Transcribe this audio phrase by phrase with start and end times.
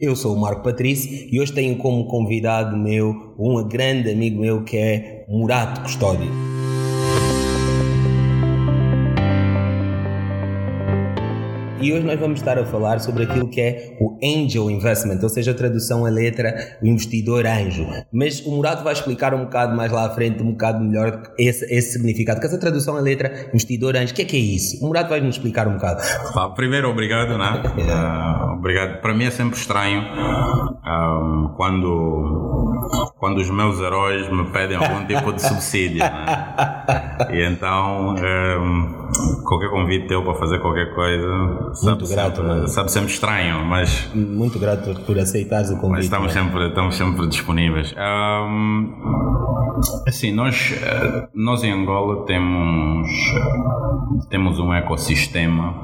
[0.00, 4.62] Eu sou o Marco Patrício e hoje tenho como convidado meu um grande amigo meu
[4.62, 6.47] que é Murato Custódio.
[11.80, 15.28] E hoje nós vamos estar a falar sobre aquilo que é o Angel Investment, ou
[15.28, 17.86] seja, a tradução à letra, o investidor anjo.
[18.12, 21.64] Mas o Murato vai explicar um bocado mais lá à frente, um bocado melhor esse,
[21.72, 22.40] esse significado.
[22.40, 24.84] Porque essa tradução à letra, investidor anjo, o que é que é isso?
[24.84, 26.02] O Murato vai nos explicar um bocado.
[26.56, 27.62] primeiro, obrigado, né?
[27.64, 29.00] Uh, obrigado.
[29.00, 35.32] Para mim é sempre estranho um, quando, quando os meus heróis me pedem algum tipo
[35.32, 36.26] de subsídio, né?
[37.30, 42.92] E então, um, qualquer convite teu para fazer qualquer coisa muito sabe grato, sempre, sabe
[42.92, 44.08] sempre estranho, mas.
[44.14, 45.90] Muito grato por aceitares o convite.
[45.90, 47.94] Mas estamos, sempre, estamos sempre disponíveis.
[47.96, 48.92] Um,
[50.06, 53.08] assim, nós, eh, nós em Angola temos,
[54.28, 55.74] temos um ecossistema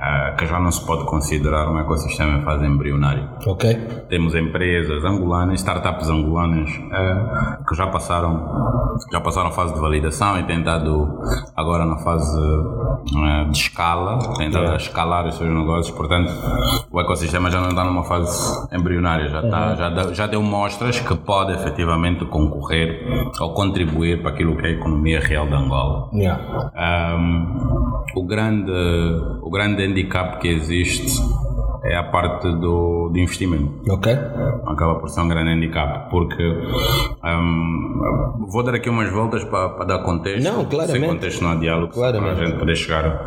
[0.00, 3.28] uh, que já não se pode considerar um ecossistema em fase embrionária.
[3.46, 3.74] Ok.
[4.08, 10.38] Temos empresas angolanas, startups angolanas uh, que já passaram, já passaram a fase de validação
[10.38, 11.20] e têm estado
[11.56, 14.72] agora na fase uh, de escala, têm estado yeah.
[14.72, 16.32] a escalar os seus negócios, portanto
[16.90, 19.76] o ecossistema já não está numa fase embrionária, já, uhum.
[19.76, 24.70] já, deu, já deu mostras que pode efetivamente concorrer ou contribuir para aquilo que é
[24.70, 26.10] a economia real de Angola.
[26.12, 26.70] Yeah.
[27.16, 28.72] Um, o grande,
[29.42, 31.20] o grande handicap que existe
[31.82, 33.80] é a parte do, do investimento.
[33.90, 34.12] Ok.
[34.66, 36.42] Acaba por ser um grande handicap, porque
[37.24, 40.44] um, vou dar aqui umas voltas para, para dar contexto.
[40.44, 41.00] Não, claramente.
[41.00, 42.34] Sem contexto não há diálogo, claramente.
[42.34, 43.22] para a gente poder chegar.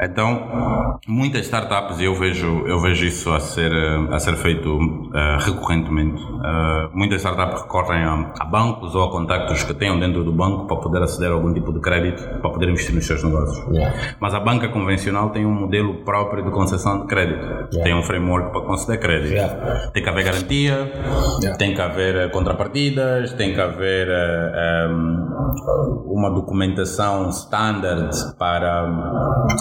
[0.00, 3.72] Então, muitas startups, eu vejo, eu vejo isso a ser,
[4.10, 6.22] a ser feito uh, recorrentemente.
[6.22, 10.66] Uh, muitas startups recorrem a, a, bancos ou a contactos que tenham dentro do banco
[10.66, 13.58] para poder aceder a algum tipo de crédito, para poder investir nos seus negócios.
[13.74, 14.16] Yeah.
[14.20, 17.44] Mas a banca convencional tem um modelo próprio de concessão de crédito.
[17.72, 19.32] Yeah tem um framework para conceder crédito.
[19.32, 19.90] Yeah.
[19.92, 20.92] Tem que haver garantia,
[21.40, 21.56] yeah.
[21.56, 24.10] tem que haver eh, contrapartidas, tem que haver uh,
[24.54, 28.86] eh, um, uma documentação standard para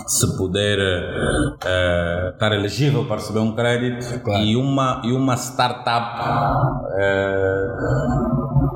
[0.07, 4.43] se poder uh, estar elegível para receber um crédito claro.
[4.43, 6.19] e, uma, e uma startup.
[6.99, 8.66] Uh,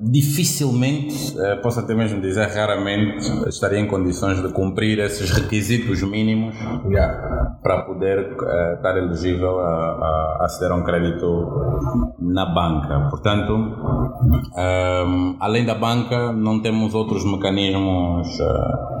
[0.00, 6.54] dificilmente, uh, posso até mesmo dizer raramente, estaria em condições de cumprir esses requisitos mínimos
[6.88, 7.56] yeah.
[7.62, 13.08] para poder uh, estar elegível a, a, aceder a um crédito na banca.
[13.10, 18.98] Portanto, um, ehm, além da banca, não temos outros mecanismos uh,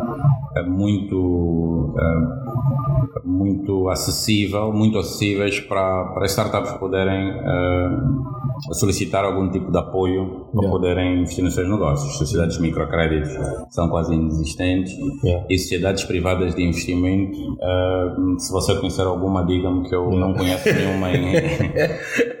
[0.66, 1.94] muito
[3.24, 10.60] muito acessível, muito acessíveis para, para startups poderem uh, solicitar algum tipo de apoio para
[10.60, 10.70] yeah.
[10.70, 12.16] poderem investir nos seus negócios.
[12.16, 13.30] Sociedades de microcréditos
[13.70, 14.92] são quase inexistentes
[15.24, 15.46] yeah.
[15.48, 20.26] e sociedades privadas de investimento, uh, se você conhecer alguma, diga-me que eu yeah.
[20.26, 21.34] não conheço nenhuma em,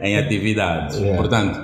[0.02, 0.98] em atividades.
[1.16, 1.60] Portanto,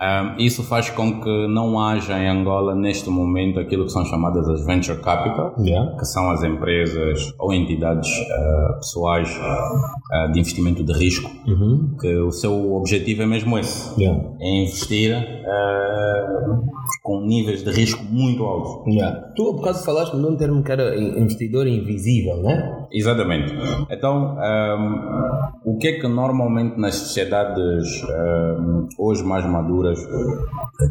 [0.00, 4.48] um, isso faz com que não haja em Angola neste momento aquilo que são chamadas
[4.48, 5.96] as venture capital, yeah.
[5.96, 11.96] que são as empresas ou entidades uh, pessoais uh, de investimento de risco, uhum.
[12.00, 14.20] que o seu objetivo é mesmo esse, yeah.
[14.40, 18.90] é investir uh, com níveis de risco muito altos.
[18.90, 19.30] Yeah.
[19.36, 22.86] Tu, por causa falaste num termo que era investidor invisível, né?
[22.90, 23.52] Exatamente.
[23.90, 29.98] Então, um, o que é que normalmente nas sociedades um, hoje mais maduras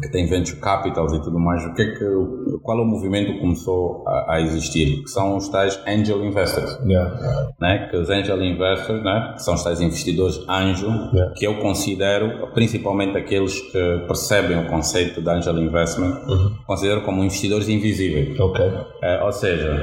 [0.00, 2.04] que tem venture capitals e tudo mais, o que é que,
[2.62, 5.02] qual é o movimento que começou a, a existir?
[5.02, 6.78] Que são os tais angel investors.
[6.86, 7.52] Yeah.
[7.60, 7.88] Né?
[7.90, 9.32] Que os angel investors, né?
[9.34, 11.34] que são os tais investidores anjo, yeah.
[11.34, 16.54] que eu considero, principalmente aqueles que percebem o conceito de angel investment, uhum.
[16.66, 18.38] considero como investidores invisíveis.
[18.38, 18.70] Okay.
[19.02, 19.74] É, ou seja,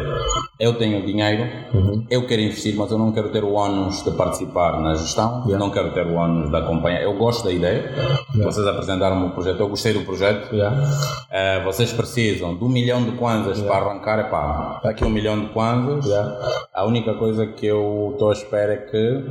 [0.59, 1.43] eu tenho dinheiro,
[1.73, 2.05] uhum.
[2.09, 5.57] eu quero investir, mas eu não quero ter o ônus de participar na gestão, yeah.
[5.57, 7.01] não quero ter o ônus de acompanhar.
[7.01, 7.91] Eu gosto da ideia,
[8.35, 10.53] vocês apresentam apresentaram o projeto, eu gostei do projeto.
[10.53, 10.75] Yeah.
[10.77, 13.79] Uh, vocês precisam de um milhão de kwanzas yeah.
[13.79, 16.05] para arrancar, é pá, está aqui um milhão de kwanzas.
[16.05, 16.37] Yeah.
[16.73, 19.23] A única coisa que eu estou à espera é que,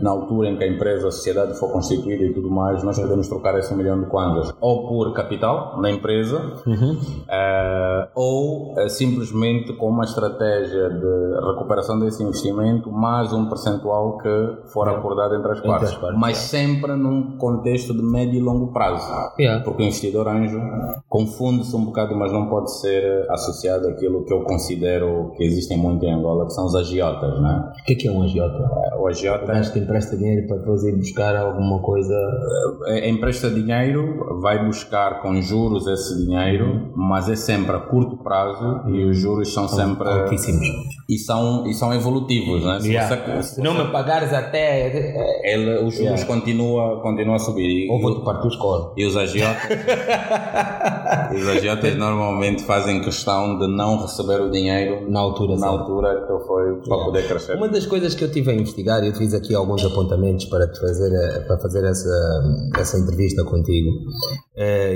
[0.00, 3.28] na altura em que a empresa, a sociedade for constituída e tudo mais, nós podemos
[3.28, 6.92] trocar esse milhão de kwanzas ou por capital na empresa uhum.
[6.92, 14.68] uh, ou uh, simplesmente com uma estratégia de recuperação desse investimento mais um percentual que
[14.72, 18.40] for acordado entre as partes, entre as partes mas sempre num contexto de médio e
[18.40, 19.06] longo prazo.
[19.38, 19.62] Yeah.
[19.64, 20.60] Porque o investidor anjo
[21.08, 26.04] confunde-se um bocado, mas não pode ser associado àquilo que eu considero que existem muito
[26.04, 27.72] em Angola, que são os agiotas, né?
[27.80, 28.70] O que é, que é um agiota?
[28.98, 29.52] O agiota...
[29.52, 32.14] O que empresta dinheiro para depois ir buscar alguma coisa...
[33.04, 36.27] Empresta dinheiro, vai buscar com juros esse dinheiro,
[36.94, 40.68] mas é sempre a curto prazo e os juros são sempre altíssimos
[41.08, 42.62] e são, e são evolutivos.
[42.62, 42.80] Né?
[42.80, 43.16] Se, yeah.
[43.16, 44.88] você, se, não me pagares até.
[45.42, 46.26] Ele, os juros yeah.
[46.26, 47.90] continua, continua a subir.
[47.90, 48.92] Ou vou-te partir os colos.
[48.94, 49.70] E os agiotas,
[51.34, 56.46] os agiotas normalmente fazem questão de não receber o dinheiro na altura, na altura que
[56.46, 57.04] foi para yeah.
[57.04, 57.56] poder crescer.
[57.56, 61.10] Uma das coisas que eu tive a investigar, eu fiz aqui alguns apontamentos para fazer,
[61.10, 62.42] eh, para fazer essa,
[62.76, 63.90] essa entrevista contigo,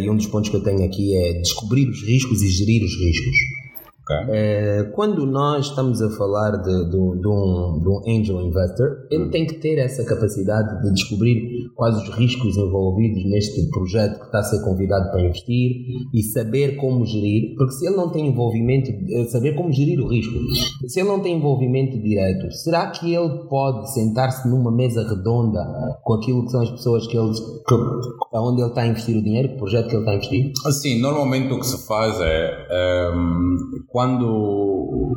[0.00, 2.98] e um dos pontos que eu tenho aqui é descobrir os riscos e gerir os
[2.98, 3.61] riscos.
[4.22, 4.34] Okay.
[4.34, 9.30] É, quando nós estamos a falar de, de, de, um, de, um, angel investor, ele
[9.30, 14.38] tem que ter essa capacidade de descobrir quais os riscos envolvidos neste projeto que está
[14.40, 15.72] a ser convidado para investir
[16.12, 20.08] e saber como gerir, porque se ele não tem envolvimento, eh, saber como gerir o
[20.08, 20.34] risco,
[20.86, 25.62] se ele não tem envolvimento direto, será que ele pode sentar-se numa mesa redonda
[26.02, 27.74] com aquilo que são as pessoas que ele, que,
[28.34, 30.52] onde ele está a investir o dinheiro, o projeto que ele está a investir?
[30.66, 33.12] Assim, normalmente o que se faz é.
[33.14, 33.52] Um
[34.02, 35.12] quando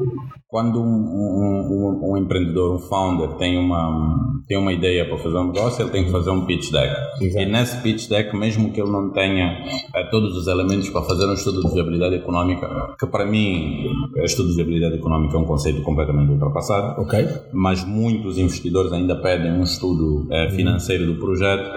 [0.47, 4.15] quando um, um, um, empreendedor, um founder tem uma
[4.47, 6.95] tem uma ideia para fazer um negócio, ele tem que fazer um pitch deck.
[7.19, 7.43] Exato.
[7.43, 9.65] E nesse pitch deck, mesmo que ele não tenha
[9.95, 13.89] é, todos os elementos para fazer um estudo de viabilidade económica, que para mim,
[14.23, 17.27] estudo de viabilidade económica é um conceito completamente ultrapassado, okay.
[17.51, 21.67] mas muitos investidores ainda pedem um estudo é, financeiro do projeto.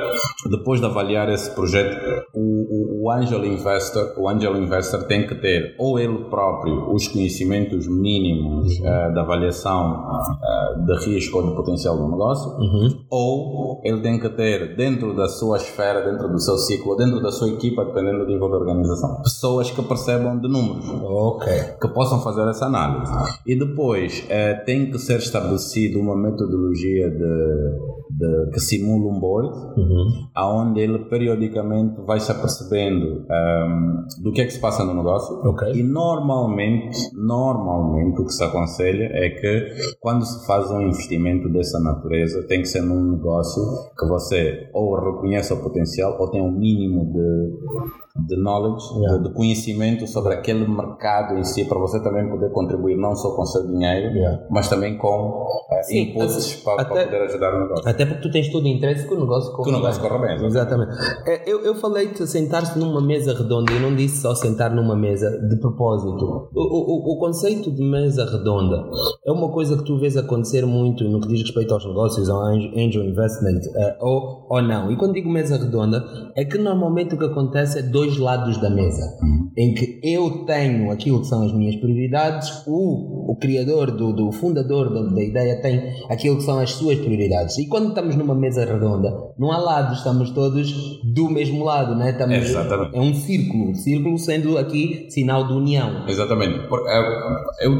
[0.50, 1.96] Depois de avaliar esse projeto,
[2.34, 7.08] o, o, o angel investor, o angel investor tem que ter ou ele próprio os
[7.08, 13.04] conhecimentos mínimos uh, da avaliação uh, de risco ou de potencial do negócio, uhum.
[13.10, 17.30] ou ele tem que ter dentro da sua esfera, dentro do seu ciclo, dentro da
[17.30, 21.76] sua equipa, dependendo do nível da organização, pessoas que percebam de números, okay.
[21.80, 23.10] que possam fazer essa análise.
[23.46, 29.48] E depois uh, tem que ser estabelecido uma metodologia de, de que simula um board,
[29.78, 30.28] uhum.
[30.34, 35.36] aonde ele periodicamente vai se apercebendo um, do que é que se passa no negócio
[35.48, 35.72] okay.
[35.72, 41.78] e normalmente, normalmente o que se aconselha é que quando se faz um investimento dessa
[41.80, 43.62] natureza tem que ser num negócio
[43.98, 49.18] que você ou reconheça o potencial ou tem um mínimo de de knowledge, yeah.
[49.18, 53.34] de, de, conhecimento sobre aquele mercado em si, para você também poder contribuir não só
[53.34, 54.46] com o seu dinheiro, yeah.
[54.50, 57.88] mas também com uh, Sim, inputs para, até, para, poder ajudar o negócio.
[57.88, 59.72] Até porque tu tens todo o interesse que o negócio corra bem.
[59.72, 60.46] Que o negócio corra bem.
[60.46, 60.92] Exatamente.
[61.26, 64.96] É, eu, eu falei de sentar-se numa mesa redonda e não disse só sentar numa
[64.96, 66.48] mesa de propósito.
[66.54, 68.84] O, o, o conceito de mesa redonda
[69.24, 72.40] é uma coisa que tu vês acontecer muito no que diz respeito aos negócios, ao
[72.40, 74.90] angel investment, uh, ou, ou não.
[74.90, 76.04] E quando digo mesa redonda,
[76.36, 79.50] é que normalmente o que acontece é dois dois lados da mesa, uhum.
[79.56, 84.32] em que eu tenho aquilo que são as minhas prioridades, o, o criador, do, do
[84.32, 87.58] fundador da, da, ideia tem aquilo que são as suas prioridades.
[87.58, 90.72] E quando estamos numa mesa redonda, não há lados, estamos todos
[91.14, 92.10] do mesmo lado, né?
[92.10, 92.96] estamos, Exatamente.
[92.96, 96.08] é um círculo, círculo sendo aqui sinal de união.
[96.08, 96.60] Exatamente.
[96.88, 97.72] É, eu,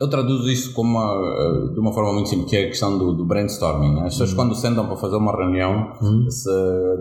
[0.00, 3.12] eu traduzo isso como uma, de uma forma muito simples, que é a questão do,
[3.14, 3.94] do brainstorming.
[3.94, 4.06] Né?
[4.06, 4.36] As pessoas, uhum.
[4.36, 6.30] quando sentam para fazer uma reunião, uhum.
[6.30, 6.50] se,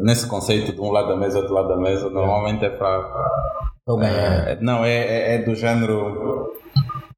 [0.03, 3.03] nesse conceito de um lado da mesa, do lado da mesa, normalmente é para.
[4.03, 6.53] É, não, é, é, é do género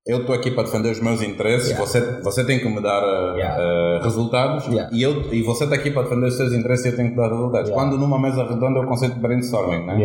[0.07, 1.85] eu estou aqui para defender os meus interesses, yeah.
[1.85, 3.57] você, você tem que me dar uh, yeah.
[3.61, 4.89] uh, resultados yeah.
[4.93, 7.15] e, eu, e você está aqui para defender os seus interesses e eu tenho que
[7.15, 7.71] dar resultados.
[7.71, 9.97] Quando numa mesa redonda é o conceito de brainstorming, né?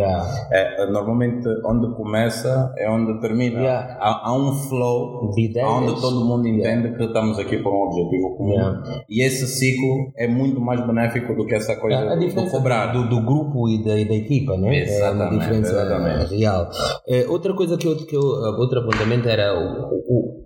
[0.51, 3.61] É, normalmente onde começa é onde termina.
[4.01, 8.83] Há, há, um flow onde todo mundo entende que estamos aqui por um objetivo comum
[9.09, 12.87] e esse ciclo é muito mais benéfico do que essa coisa a do cobrar.
[12.93, 14.81] Do, do grupo e da, da equipa, né?
[14.81, 16.37] Exatamente, é uma diferença exatamente.
[16.37, 16.71] real.
[17.07, 19.92] É, outra coisa que eu, que eu, outro apontamento era o,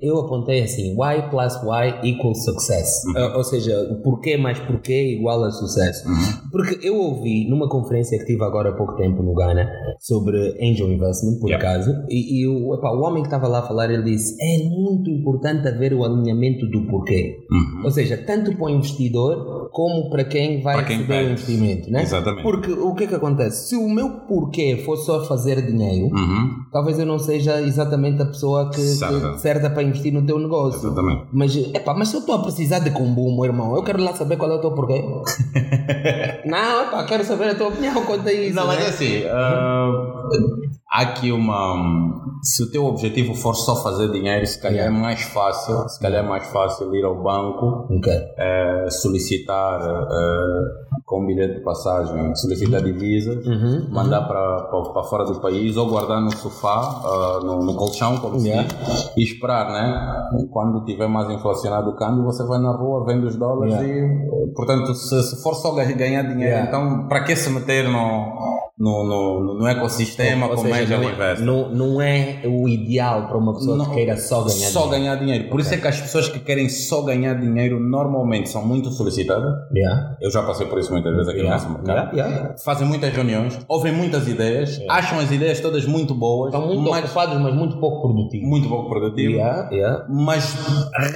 [0.00, 3.04] eu apontei assim, y plus y equals success.
[3.06, 3.36] Uhum.
[3.36, 6.08] Ou seja, o porquê mais porquê igual a sucesso.
[6.08, 6.50] Uhum.
[6.50, 9.68] Porque eu ouvi numa conferência que tive agora há pouco tempo no Ghana
[10.00, 11.56] sobre angel investment, por yeah.
[11.56, 15.10] acaso, e, e o, o homem que estava lá a falar, ele disse, é muito
[15.10, 17.36] importante haver o alinhamento do porquê.
[17.50, 17.84] Uhum.
[17.84, 21.90] Ou seja, tanto para o investidor como para quem vai para quem receber o investimento.
[21.90, 22.02] Né?
[22.02, 22.42] Exatamente.
[22.42, 23.68] Porque o que é que acontece?
[23.68, 26.50] Se o meu porquê for só fazer dinheiro, uhum.
[26.72, 30.80] talvez eu não seja exatamente a pessoa que, que certa para investir no teu negócio.
[30.80, 31.24] Exatamente.
[31.32, 34.14] Mas, epá, mas se eu estou a precisar de combo, meu irmão, eu quero lá
[34.14, 35.02] saber qual é o teu porquê.
[36.44, 38.54] não, epá, quero saber a tua opinião quanto a isso.
[38.54, 38.84] Não, mas né?
[38.84, 42.36] é assim, uh, há aqui uma.
[42.42, 46.24] Se o teu objetivo for só fazer dinheiro, se calhar é mais fácil, se calhar
[46.24, 48.16] é mais fácil ir ao banco, okay.
[48.16, 49.80] uh, solicitar.
[49.80, 54.26] Uh, com um bilhete de passagem, solicitar divisas, uhum, mandar uhum.
[54.26, 58.68] para, para, fora do país ou guardar no sofá, uh, no, no, colchão, como yeah.
[58.68, 60.46] se diz, e esperar, né?
[60.50, 63.88] Quando tiver mais inflacionado o câmbio, você vai na rua, vende os dólares yeah.
[63.88, 66.66] e, portanto, se, se, for só ganhar dinheiro, yeah.
[66.66, 71.44] então para que se meter no no, no, no ecossistema Ou como seja, é- Investor.
[71.46, 74.90] não, não é o ideal para uma pessoa Não, que queira só ganhar Só dinheiro.
[74.90, 75.48] ganhar dinheiro.
[75.48, 79.52] Por isso é que as pessoas que querem só ganhar dinheiro normalmente são muito solicitadas.
[79.74, 80.16] Yeah.
[80.20, 81.62] Eu já passei por isso muitas vezes aqui Yeah.
[81.64, 82.14] no nosso mercado.
[82.16, 82.54] Yeah.
[82.64, 87.04] Fazem muitas reuniões, ouvem muitas ideias, acham as ideias todas muito boas, Estão muito mas
[87.04, 88.48] ocupados, mas muito pouco produtivos.
[88.48, 88.86] muito pouco
[89.18, 90.06] yeah.
[90.08, 90.54] mas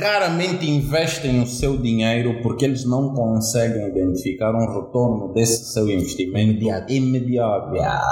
[0.00, 6.50] raramente investem o seu dinheiro porque eles não conseguem identificar um retorno desse seu investimento
[6.52, 6.92] Imediato.
[6.92, 7.49] imediato.
[7.72, 8.02] Yeah.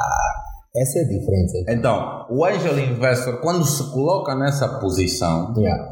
[0.77, 1.65] Essa é a diferença.
[1.69, 5.89] Então, o angel investor, quando se coloca nessa posição, Yeah.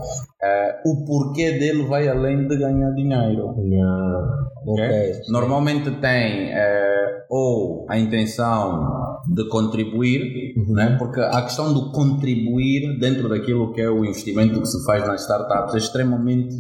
[0.47, 3.55] Eh, o porquê dele vai além de ganhar dinheiro.
[3.59, 4.19] Yeah.
[4.67, 4.85] ok?
[4.85, 5.13] Ok.
[5.31, 10.75] Normalmente tem eh, ou a intenção de contribuir, Uhum.
[10.75, 10.97] né?
[10.99, 15.23] porque a questão do contribuir dentro daquilo que é o investimento que se faz nas
[15.23, 16.55] startups é extremamente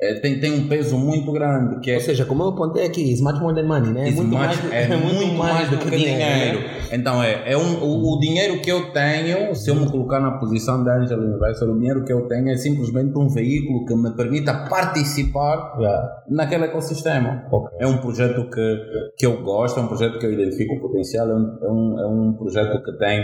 [0.00, 3.20] eh, tem, tem um peso muito grande que é Ou seja, como eu apontei aqui,
[3.22, 4.08] more than money, né?
[4.08, 6.60] It's muito mais, é muito mais do que dinheiro.
[6.60, 6.80] né?
[6.92, 10.32] Então é, é um, o, o dinheiro que eu tenho, se eu me colocar na
[10.38, 14.10] posição de Angel Investor, o dinheiro que eu tenho é simplesmente um veículo que me
[14.14, 16.22] permita participar Yeah.
[16.28, 17.46] naquele ecossistema.
[17.50, 17.76] Ok.
[17.80, 18.78] É um projeto que,
[19.16, 22.00] que eu gosto, é um projeto que eu identifico o potencial, é um, é um,
[22.00, 23.22] é um projeto que tem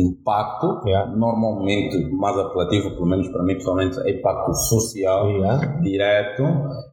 [0.00, 1.16] impacto, Yeah.
[1.16, 5.80] normalmente mais apelativo, pelo menos para mim pessoalmente, é impacto social Yeah.
[5.80, 6.42] direto.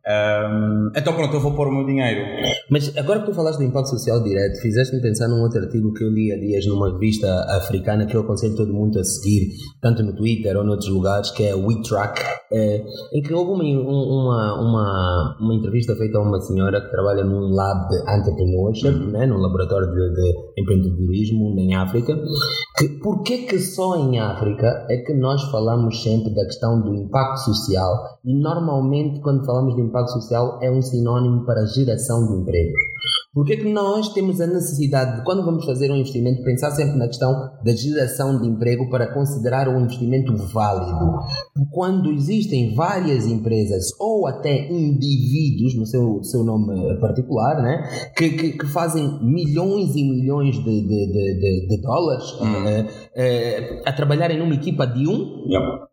[0.06, 2.22] Ehm, então pronto, eu vou pôr o meu dinheiro.
[2.70, 6.04] Mas agora que tu falaste de impacto social direto, fizeste-me pensar num outro artigo que
[6.04, 9.50] eu li há dias numa revista africana que eu aconselho todo mundo a seguir,
[9.82, 12.84] tanto no Twitter ou noutros lugares, que é WeTrack, eh,
[13.14, 17.24] em que houve uma, um- uma, uma, uma entrevista feita a uma senhora que trabalha
[17.24, 22.16] num lab de entrepreneurship, né, num laboratório de, de empreendedorismo em África,
[22.78, 27.38] que por que só em África é que nós falamos sempre da questão do impacto
[27.38, 32.82] social e normalmente quando falamos de impacto social é um sinónimo para geração de empregos?
[33.34, 36.98] Por que que nós temos a necessidade de, quando vamos fazer um investimento, pensar sempre
[36.98, 37.34] na questão
[37.66, 41.18] da geração de emprego para considerar um investimento válido?
[41.72, 48.52] Quando existem várias empresas ou até indivíduos, no seu, seu nome particular, né, que, que,
[48.52, 52.26] que fazem milhões e milhões de, de, de, de- dólares
[52.66, 52.86] eh,
[53.16, 55.46] eh, a trabalharem numa equipa de um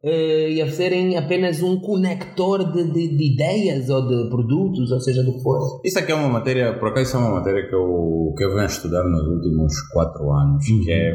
[0.03, 5.01] eh, e a serem apenas um conector de, de, de ideias ou de produtos, ou
[5.01, 5.81] seja, do que for.
[5.85, 8.63] Isso aqui é uma matéria, por acaso, é uma matéria que eu, que eu venho
[8.63, 11.11] a estudar nos últimos quatro anos, que é,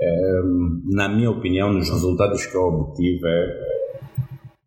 [0.00, 0.40] é,
[0.90, 3.72] na minha opinião, nos resultados que eu obtive, é,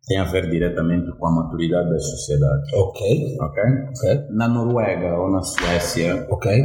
[0.08, 2.72] tem a ver diretamente com a maturidade das sociedades.
[2.74, 3.62] Ok, Ok?
[3.62, 6.62] ok, Na Noruega ou na Suécia, ok.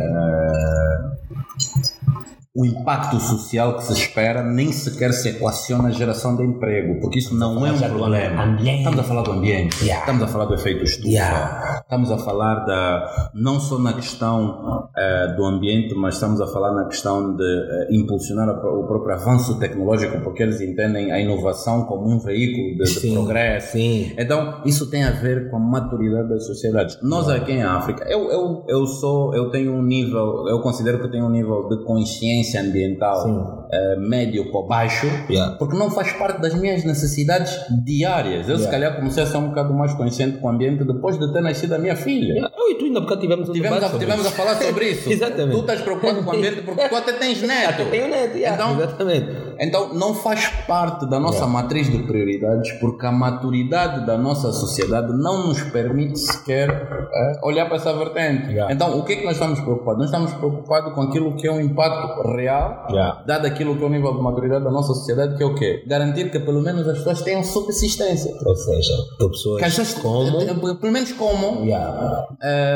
[2.54, 7.20] O impacto social que se espera nem sequer se equaciona a geração de emprego, porque
[7.20, 8.44] isso não é um problema.
[8.44, 8.80] ambiente.
[8.80, 10.02] Estamos a falar do ambiente, Yeah.
[10.02, 11.80] estamos a falar do efeito estufa, Yeah.
[11.82, 16.74] estamos a falar da não só na questão eh, do ambiente, mas estamos a falar
[16.74, 22.10] na questão de eh, impulsionar o próprio avanço tecnológico, porque eles entendem a inovação como
[22.10, 23.72] um veículo de, de Sim, progresso.
[23.72, 24.12] Sim.
[24.18, 26.98] Então, isso tem a ver com a maturidade das sociedades.
[27.02, 31.08] Nós aqui em África, eu, eu, eu sou, eu tenho um nível, eu considero que
[31.10, 33.44] tenho um nível de consciência ambiental Sim.
[33.72, 35.56] eh, médio para baixo, Yeah.
[35.58, 37.52] porque não faz parte das minhas necessidades
[37.86, 38.48] diárias.
[38.50, 38.72] Eu, se Yeah.
[38.72, 41.74] calhar, comecei a ser um bocado mais consciente com o ambiente depois de ter nascido
[41.74, 42.34] a minha filha.
[42.58, 45.10] Eu e tu ainda bocado tivemos um Tivemos, a, tivemos a falar sobre isso.
[45.12, 45.52] Exatamente.
[45.56, 47.86] Tu estás preocupado com o ambiente porque tu até tens neto.
[47.90, 49.28] Tenho neto, yeah, Então- exatamente.
[49.62, 55.14] Então, não faz parte da nossa matriz de prioridades, porque a maturidade da nossa sociedade
[55.14, 56.70] não nos permite sequer
[57.14, 58.48] eh, olhar para essa vertente.
[58.52, 58.74] Yeah.
[58.74, 60.00] Então, o que é que nós estamos preocupados?
[60.00, 63.24] Nós estamos preocupados com aquilo que é um impacto real, Yeah.
[63.28, 65.84] dado aquilo que é o nível de maturidade da nossa sociedade, que é o quê?
[65.88, 68.34] Garantir que pelo menos as pessoas tenham subsistência.
[68.46, 70.42] Ou seja, que pessoas Que as pessoas, como.
[70.42, 72.26] eh, pelo menos como Yeah.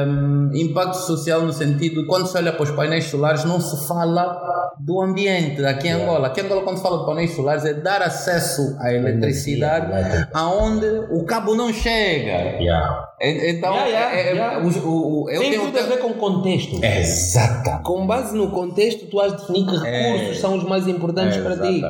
[0.07, 3.87] um, impacto social no sentido de quando se olha para os painéis solares não se
[3.87, 6.27] fala do ambiente aqui em Angola.
[6.27, 9.91] Aqui em Angola quando fala de painéis solares é dar acesso à eletricidade
[10.33, 12.59] aonde o cabo não chega.
[12.59, 13.09] Yeah.
[13.21, 14.59] Então, Yeah, yeah, é- é- yeah.
[14.59, 16.83] o- o- o- eu Tem tenho tudo a ver com contexto.
[16.83, 17.83] Exatamente.
[17.83, 20.33] Com base no contexto, tu has de definir que recursos É.
[20.41, 21.81] são os mais importantes É, para ti.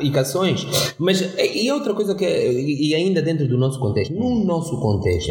[0.00, 0.66] E que ações.
[0.98, 5.30] Mas, e outra coisa que é, e ainda dentro do nosso contexto, no nosso contexto,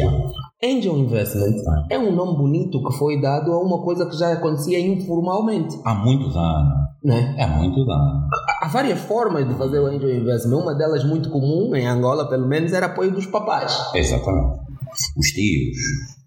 [0.62, 1.54] Angel Investment
[1.90, 5.76] é um nome bonito que foi dado a uma coisa que já acontecia informalmente.
[5.84, 6.90] Há muitos anos.
[7.02, 7.34] Né?
[7.40, 8.28] Há muitos anos.
[8.62, 10.58] Há várias formas de fazer o Angel Investment.
[10.62, 13.74] Uma delas muito comum, em Angola pelo menos, era apoio dos papais.
[13.94, 14.69] Exatamente.
[15.16, 15.76] Os tios,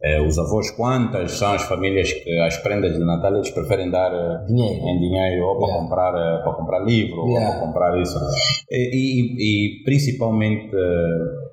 [0.04, 4.12] eh, os avós, quantas são as famílias que as prendas de Natal eles preferem dar
[4.14, 4.88] eh, Dinheiro.
[4.88, 5.82] em dinheiro ou para Yeah.
[5.84, 7.48] comprar eh, para comprar livro Yeah.
[7.48, 8.20] ou para comprar isso
[8.72, 10.72] e, e- e principalmente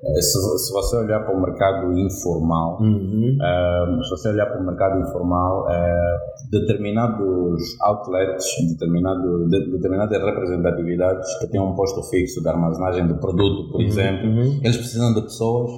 [0.01, 3.37] Se, se você olhar para o mercado informal, Uhum.
[3.39, 6.17] eh, se você olhar para o mercado informal, eh,
[6.49, 13.71] determinados outlets, determinado, de- determinadas representatividades que têm um posto fixo de armazenagem de produto,
[13.71, 14.59] por exemplo, Uhum.
[14.63, 15.71] eles precisam de pessoas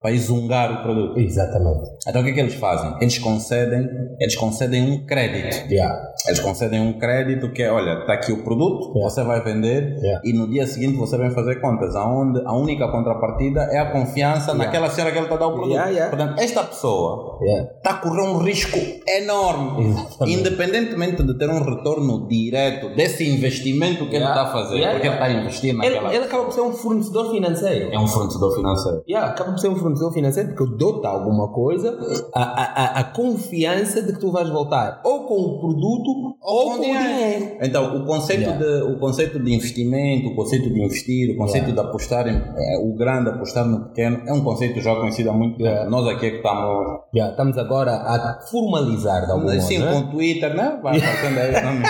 [0.00, 1.18] para exungar o produto.
[1.18, 1.88] Exatamente.
[2.08, 2.94] Então o que é que eles fazem?
[3.00, 3.88] Eles concedem,
[4.20, 5.70] eles concedem um crédito.
[5.70, 5.94] Yeah.
[6.26, 9.10] Eles concedem um crédito que é, olha, está aqui o produto, Yeah.
[9.10, 10.20] você vai vender Yeah.
[10.24, 14.46] e no dia seguinte você vem fazer contas, aonde a única contrapartida é a confiança
[14.52, 14.64] Yeah.
[14.64, 15.72] naquela senhora que ele está a dar o produto.
[15.72, 16.16] Yeah, yeah.
[16.16, 17.38] Portanto, esta pessoa
[17.76, 20.38] está a correr um risco enorme, Exatamente.
[20.38, 25.14] independentemente de ter um retorno direto desse investimento que ele está a fazer, porque ele
[25.14, 26.14] está a investir Ele, naquela...
[26.14, 27.92] ele acaba por ser um fornecedor financeiro.
[27.92, 29.02] É um fornecedor financeiro.
[29.08, 31.98] Yeah, acaba por ser um fornecedor financeiro porque eu dou-te alguma coisa,
[32.34, 36.78] a, a, a, confiança de que tu vais voltar ou com o produto ou, com,
[36.78, 37.56] o dinheiro.
[37.62, 41.78] Então, o conceito, de, o conceito de investimento, o conceito de investir, o conceito de
[41.78, 45.56] apostar em eh, o grande, apostar no pequeno, é um conceito já conhecido há muito
[45.58, 45.68] tempo.
[45.68, 45.90] Yeah.
[45.90, 46.86] Nós aqui é que estamos.
[47.14, 49.60] Yeah, estamos agora a formalizar de algum modo.
[49.62, 49.92] Sim, né?
[49.92, 50.78] com o Twitter, né?
[50.82, 51.82] Vai aparecendo aí.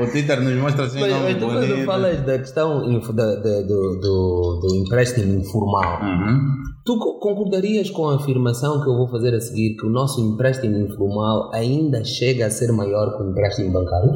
[0.00, 4.00] O Twitter nos mostra assim Mas, mas tu quando falas da questão da- da- do,
[4.00, 6.38] do, do empréstimo informal, Uhum.
[6.84, 10.18] tu co- concordarias com a afirmação que eu vou fazer a seguir que o nosso
[10.20, 14.12] empréstimo informal ainda chega a ser maior que o empréstimo bancário?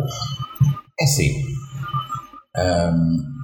[0.98, 1.30] É sim.
[2.56, 3.35] Ahm,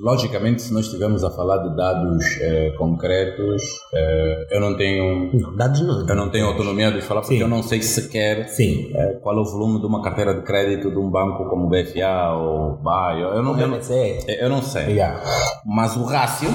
[0.00, 3.62] logicamente, se nós estivermos a falar de dados eh, concretos,
[3.94, 5.30] eh, eu não tenho.
[5.34, 6.08] Não, dados não.
[6.08, 7.42] Eu não tenho autonomia de falar porque Sim.
[7.42, 8.90] eu não sei sequer Sim.
[8.94, 11.68] eh, qual é o volume de uma carteira de crédito de um banco como o
[11.68, 13.20] BFA ou BAE.
[13.20, 14.24] Eu não, eu não, BMC.
[14.40, 14.92] eu não sei.
[14.94, 15.20] Yeah.
[15.66, 16.48] Mas o rácio,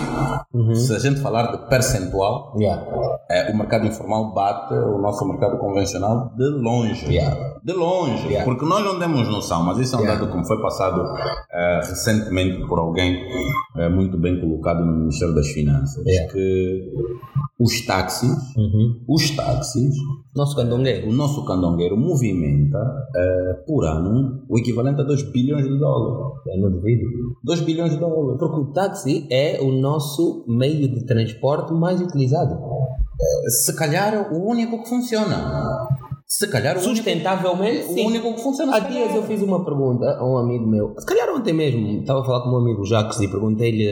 [0.54, 0.74] Uhum.
[0.76, 2.84] se a gente falar de percentual, Yeah.
[3.30, 7.06] eh, o mercado informal bate o nosso mercado convencional de longe.
[7.12, 7.56] Yeah.
[7.64, 8.28] De longe.
[8.44, 11.02] Porque nós não temos noção, mas isso é um dado que me foi passado
[11.52, 13.35] eh, recentemente por alguém
[13.78, 16.06] eh, muito bem colocado no Ministério das Finanças.
[16.06, 16.32] Yeah.
[16.32, 16.92] Que
[17.60, 19.02] os táxis, Uhum.
[19.08, 19.96] os táxis
[20.36, 22.78] Nosso o nosso candongueiro movimenta
[23.16, 26.36] eh, por ano o equivalente a 2 bilhões de dólares.
[26.48, 27.06] Eu não duvido.
[27.44, 28.38] 2 bilhões de dólares.
[28.38, 32.60] Porque o táxi é o nosso meio de transporte mais utilizado.
[33.48, 35.88] Se calhar o único que funciona.
[36.28, 38.06] Se calhar o único, Sustentavelmente, o sim.
[38.08, 38.76] único que funciona.
[38.76, 42.22] Há dias eu fiz uma pergunta a um amigo meu, se calhar ontem mesmo, estava
[42.22, 43.86] a falar com o meu amigo Jacques e perguntei-lhe: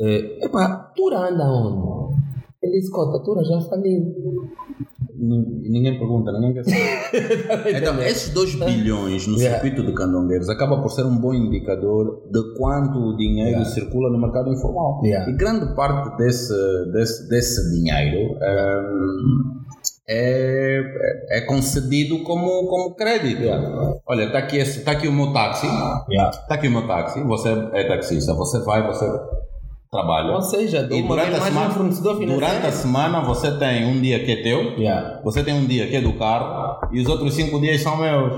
[0.00, 2.14] eh, Epá, Tura anda onde?
[2.62, 4.12] Ele disse: Cota, Tura já faliu.
[5.16, 7.76] Nin- Ninguém pergunta, ninguém quer saber.
[7.78, 9.60] então, esses 2 bilhões no Yeah.
[9.60, 13.70] circuito de candongueiros acaba por ser um bom indicador de quanto o dinheiro Yeah.
[13.70, 15.00] circula no mercado informal.
[15.04, 15.30] Yeah.
[15.30, 16.52] E grande parte desse,
[16.92, 19.60] desse, desse dinheiro ehm,
[20.08, 20.80] é,
[21.30, 23.42] é é concedido como, como crédito.
[23.42, 23.94] Yeah.
[24.06, 25.66] Olha, está aqui, esse- tá aqui o meu táxi,
[26.10, 26.30] Yeah.
[26.30, 29.06] está aqui o meu táxi, você é taxista, você vai, você
[29.90, 30.32] trabalha.
[30.34, 32.32] Ou seja, E um fornecedor financeiro.
[32.34, 35.20] durante a semana você tem um dia que é teu, Yeah.
[35.24, 38.32] você tem um dia que é do carro e os outros cinco dias são meus.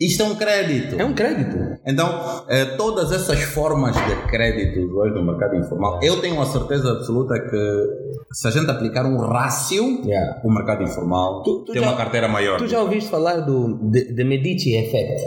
[0.00, 0.94] Isto é um crédito.
[0.96, 1.56] É um crédito.
[1.84, 2.08] Então,
[2.48, 7.34] eh, todas essas formas de crédito hoje no mercado informal, eu tenho a certeza absoluta
[7.34, 10.40] que se a gente aplicar um rácio, Yeah.
[10.44, 12.58] o mercado informal Tu- tu tem já- uma carteira maior.
[12.58, 15.22] Tu já ouviste falar do de, de Medici Effect?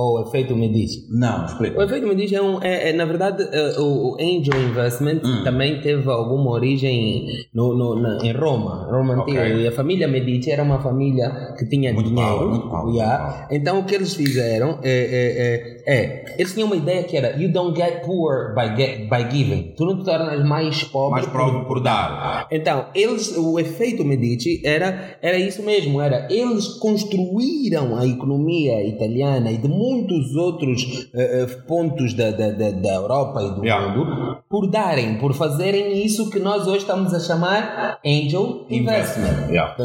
[0.00, 1.06] Ou efeito Medici?
[1.10, 1.82] Não, O explica.
[1.82, 5.42] efeito Medici é, um, é, é, na verdade, é, o, o Angel Investment Hum.
[5.44, 9.40] também teve alguma origem no, no, na- em Roma, Roma antiga.
[9.42, 9.56] Ok.
[9.62, 12.30] E a família Medici era uma família que tinha Muito dinheiro.
[12.36, 13.48] power, muito power, yeah.
[13.50, 17.36] Então o que eles fizeram é, é, é, é, eles tinham uma ideia que era
[17.40, 19.74] you don't get poor by, get, by giving.
[19.76, 22.46] Tu não te tornas mais pobre Mais prova por dar.
[22.52, 29.50] então, eles, o efeito Medici era, era isso mesmo, era eles construíram a economia italiana
[29.50, 33.88] e de muitos outros eh, eh, pontos da, da, da, Europa e do Yeah.
[33.88, 39.48] mundo por darem, por fazerem isso que nós hoje estamos a chamar Angel Investment.
[39.50, 39.74] Yeah.
[39.74, 39.84] Tá?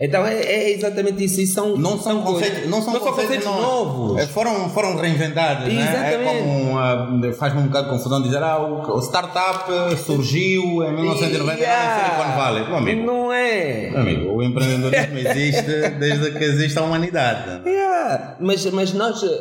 [0.00, 1.40] Então é, é exatamente isso.
[1.40, 3.98] E são, Não são conceitos, não são não são conceitos, conceitos novos.
[4.10, 4.22] novos.
[4.22, 5.82] É, Foram, foram reinventados, né?
[5.82, 6.12] Exatamente.
[6.14, 9.70] É como ah, faz-me um bocado de confusão dizer ah, o, o startup
[10.04, 11.96] surgiu em 1999 Yeah.
[11.96, 12.64] em Silicon Valley.
[12.66, 13.90] Meu amigo, Não é.
[13.90, 15.62] meu amigo, o empreendedorismo existe
[15.98, 17.62] desde que existe a humanidade.
[17.68, 19.31] Yeah, mas, mas nós, eh, eh,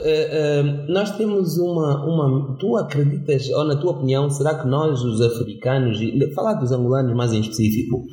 [0.87, 2.57] nós temos uma, uma.
[2.57, 5.97] Tu acreditas, ou na tua opinião, será que nós, os africanos,
[6.35, 8.03] falar dos angolanos mais em específico,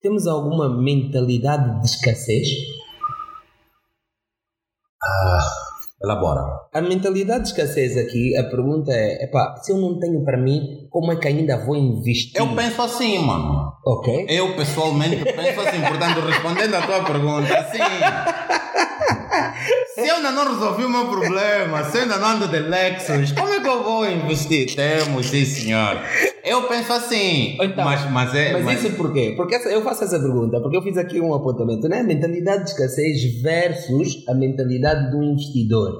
[0.00, 2.48] temos alguma mentalidade de escassez?
[6.02, 6.42] Elabora.
[6.74, 10.86] A mentalidade de escassez aqui, a pergunta é: epá, se eu não tenho para mim,
[10.90, 12.40] como é que ainda vou investir?
[12.40, 13.72] Eu penso assim, mano.
[13.84, 14.26] Ok?
[14.28, 17.78] Eu pessoalmente penso assim, portanto, respondendo à tua pergunta, assim.
[19.94, 23.32] Se eu ainda não resolvi o meu problema, se eu ainda não ando de Lexus,
[23.32, 24.74] como é que eu vou investir?
[24.74, 26.00] Temos, sim, senhor.
[26.44, 27.56] Eu penso assim.
[27.60, 28.52] Então, mas, mas é.
[28.52, 29.34] Mas, mas- isso por quê?
[29.36, 32.02] Porque essa- eu faço essa pergunta, porque eu fiz aqui um apontamento, né?
[32.02, 35.92] Mentalidade de escassez versus a mentalidade do investidor.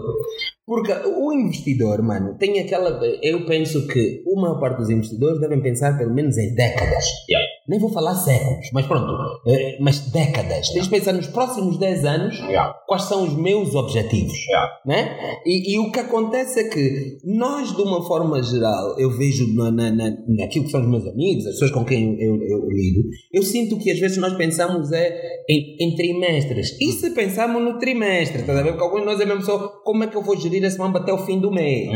[0.65, 3.01] Porque o investidor, mano, tem aquela.
[3.23, 7.05] Eu penso que a maior parte dos investidores devem pensar pelo menos em décadas.
[7.31, 7.47] Yeah.
[7.69, 9.13] Nem vou falar séculos, mas pronto,
[9.47, 10.69] eh, mas décadas.
[10.71, 12.75] Tens de pensar nos próximos 10 anos Yeah.
[12.87, 14.37] quais são os meus objetivos.
[14.47, 14.73] Yeah.
[14.87, 15.17] Né?
[15.45, 19.71] E, e o que acontece é que nós, de uma forma geral, eu vejo na,
[19.71, 22.71] na, na, naquilo que são os meus amigos, as pessoas com quem eu, eu, eu
[22.71, 23.03] lido,
[23.33, 26.77] eu sinto que às vezes nós pensamos é em, em trimestres.
[26.81, 28.71] E se pensamos no trimestre, estás a ver?
[28.73, 30.99] Porque alguns de nós é mesmo só como é que eu vou gerir esse mambo
[30.99, 31.91] até o fim do mês.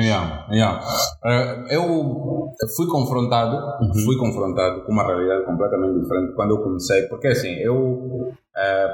[1.25, 3.57] Eh, eu fui confrontado,
[4.05, 8.89] fui confrontado com uma realidade completamente diferente quando eu comecei, porque assim, eu eh,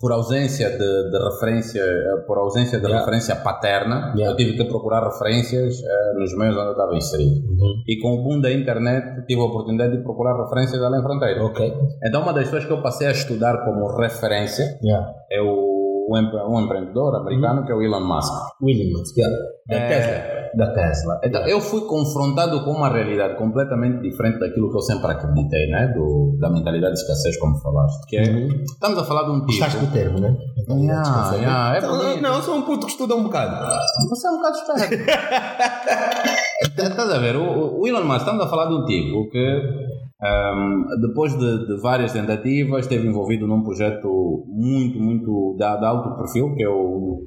[0.00, 2.98] por ausência de, de referência, eh, por ausência de Yeah.
[3.04, 4.32] referência paterna, Yeah.
[4.32, 7.42] eu tive que procurar referências eh, nos meios onde eu estava inserido.
[7.86, 11.44] E com o boom da internet, tive a oportunidade de procurar referências além fronteiras.
[11.44, 11.74] Ok.
[12.04, 15.14] Então, uma das pessoas que eu passei a estudar como referência Yeah.
[15.30, 15.71] é o,
[16.12, 18.32] um empre- um empreendedor americano que é o Elon Musk.
[18.62, 19.36] William Musk, yeah.
[19.68, 20.42] Da É, Tesla.
[20.54, 21.20] Da Tesla.
[21.24, 25.88] Então, eu fui confrontado com uma realidade completamente diferente daquilo que eu sempre acreditei, né?
[25.96, 28.06] Do, da mentalidade de escassez, como falaste.
[28.06, 28.48] Que é, Uhum.
[28.64, 29.46] estamos a falar de um tipo.
[29.46, 30.36] Gostaste do termo, né?
[30.68, 33.66] Yeah, yeah, é Então, não, eu sou um puto que estuda um bocado.
[34.10, 35.04] Você é um bocado esperto.
[36.62, 37.36] Estás a ver?
[37.36, 39.91] O, o Elon Musk, estamos a falar de um tipo que,
[40.22, 46.16] ahm, depois de, de várias tentativas, esteve envolvido num projeto muito, muito de, de alto
[46.16, 47.22] perfil, que é o,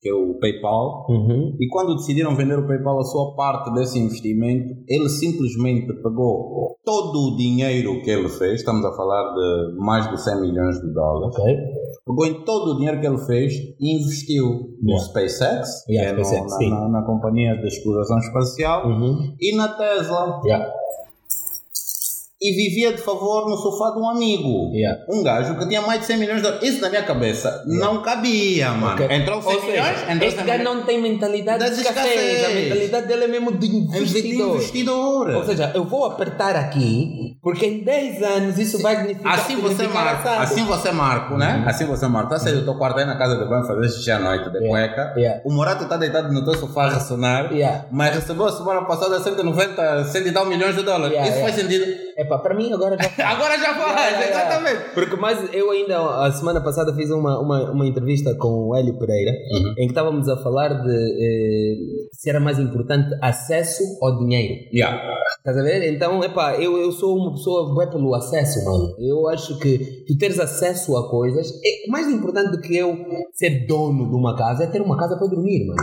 [0.00, 1.06] que é o PayPal.
[1.08, 1.56] Uhum.
[1.60, 7.32] E quando decidiram vender o PayPal, a sua parte desse investimento, ele simplesmente pegou todo
[7.32, 11.36] o dinheiro que ele fez, estamos a falar de mais de 100 milhões de dólares,
[11.36, 11.56] Ok.
[12.06, 14.44] pegou em todo o dinheiro que ele fez e investiu
[14.80, 15.04] no Yeah.
[15.08, 16.70] SpaceX, que Yeah, é no- SpaceX, na, sim.
[16.70, 19.34] na- na companhia de exploração espacial, Uhum.
[19.40, 20.40] e na Tesla.
[20.44, 20.70] Yeah.
[22.38, 24.70] E vivia de favor no sofá de um amigo.
[24.74, 25.00] Yeah.
[25.08, 26.68] Um gajo que tinha mais de 100 milhões de dólares.
[26.68, 28.92] Isso na minha cabeça não cabia, mano.
[28.92, 29.06] Ok.
[29.16, 30.76] Entrou 100 Ou seja, milhões, entrou este 100 gajo milhões.
[30.78, 32.06] não tem mentalidade Da de escassez.
[32.12, 32.44] escassez.
[32.44, 34.56] A mentalidade dele é mesmo de De investidor.
[34.56, 35.30] investidor.
[35.30, 39.32] Ou seja, eu vou apertar aqui, porque em 10 anos isso vai significar.
[39.34, 41.56] Assim você marca, assim você marca, né?
[41.62, 41.68] Uhum.
[41.70, 42.28] Assim você marca.
[42.28, 44.58] Tá saindo do teu quarto aí na casa de banho fazer xixi à noite de
[44.58, 44.68] Yeah.
[44.68, 45.14] cueca.
[45.18, 45.40] Yeah.
[45.46, 47.50] O Morato tá deitado no teu sofá a ressonar.
[47.50, 47.86] Yeah.
[47.90, 51.12] Mas recebeu a semana passada 190, 100 e tal milhões de dólares.
[51.12, 51.52] Yeah, Isso yeah.
[51.54, 52.05] faz sentido.
[52.16, 54.48] Epá, para mim agora já Agora já faz, Yeah, yeah, yeah.
[54.56, 54.94] exatamente.
[54.94, 58.98] Porque mais eu ainda a semana passada fiz uma, uma, uma entrevista com o Hélio
[58.98, 59.70] Pereira Uhum.
[59.72, 64.54] em que estávamos a falar de eh, se era mais importante acesso ao dinheiro.
[64.72, 65.00] Yeah.
[65.38, 65.92] Estás a ver?
[65.94, 68.94] Então, epá, eu, eu sou uma pessoa bué pelo acesso, mano.
[68.98, 72.96] Eu acho que tu teres acesso a coisas é mais importante do que eu
[73.34, 75.80] ser dono de uma casa é ter uma casa para dormir, mano.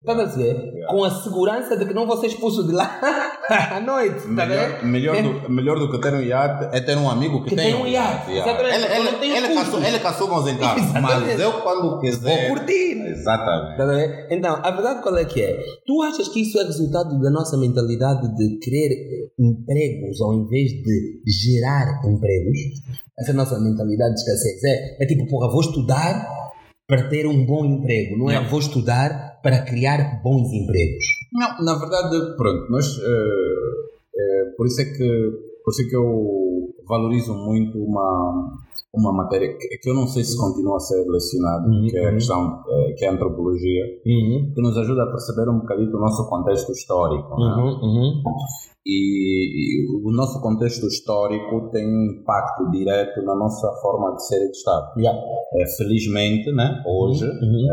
[0.00, 0.86] Estás a perceber?
[0.88, 3.00] Com a segurança de que não vou ser expulso de lá
[3.50, 4.84] à noite, está a ver?
[4.84, 7.56] Melhor, melhor, do, melhor do que ter um iate é ter um amigo que, Que
[7.56, 8.76] tem um iate, exatamente.
[8.76, 9.64] Ele, ele, ele, custo.
[9.64, 11.26] caçou, ele caçou meus encargos, Exatamente.
[11.26, 12.48] mas eu quando quiser.
[12.48, 12.92] Vou curtir.
[13.08, 13.72] Exatamente.
[13.72, 14.26] Estás a ver?
[14.30, 15.64] Então, a verdade qual é que é?
[15.84, 21.22] Tu achas que isso é resultado da nossa mentalidade de querer empregos ao invés de
[21.26, 22.56] gerar empregos?
[23.18, 24.62] Essa é a nossa mentalidade de escassez.
[24.62, 26.24] É, é tipo, porra, vou estudar
[26.86, 28.40] para ter um bom emprego, não é?
[28.48, 31.04] Vou estudar para criar bons empregos.
[31.32, 32.86] Não, na verdade, pronto, nós.
[32.98, 35.30] eh, eh, por, isso é que,
[35.64, 38.58] por isso é que eu valorizo muito uma,
[38.94, 42.04] uma matéria que, que eu não sei se continua a ser lecionada, Uhum, que é
[42.04, 42.14] a uhum.
[42.14, 44.52] questão, eh, que é a antropologia, Uhum.
[44.54, 47.28] que nos ajuda a perceber um bocadinho o nosso contexto histórico.
[47.28, 47.54] né?
[47.56, 48.22] Uhum, uhum.
[48.86, 54.50] E, o nosso contexto histórico tem um impacto direto na nossa forma de ser e
[54.50, 54.92] de estar.
[54.96, 55.18] Yeah.
[55.54, 57.66] É, felizmente, né, hoje, Uhum.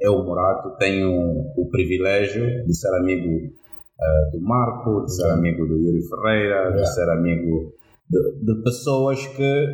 [0.00, 1.10] eu, Morato, tenho
[1.56, 3.52] o privilégio de ser amigo
[4.00, 6.76] eh, do Marco, de ser amigo do Yuri Ferreira, Yeah.
[6.82, 7.72] de ser amigo
[8.14, 9.66] de, de pessoas que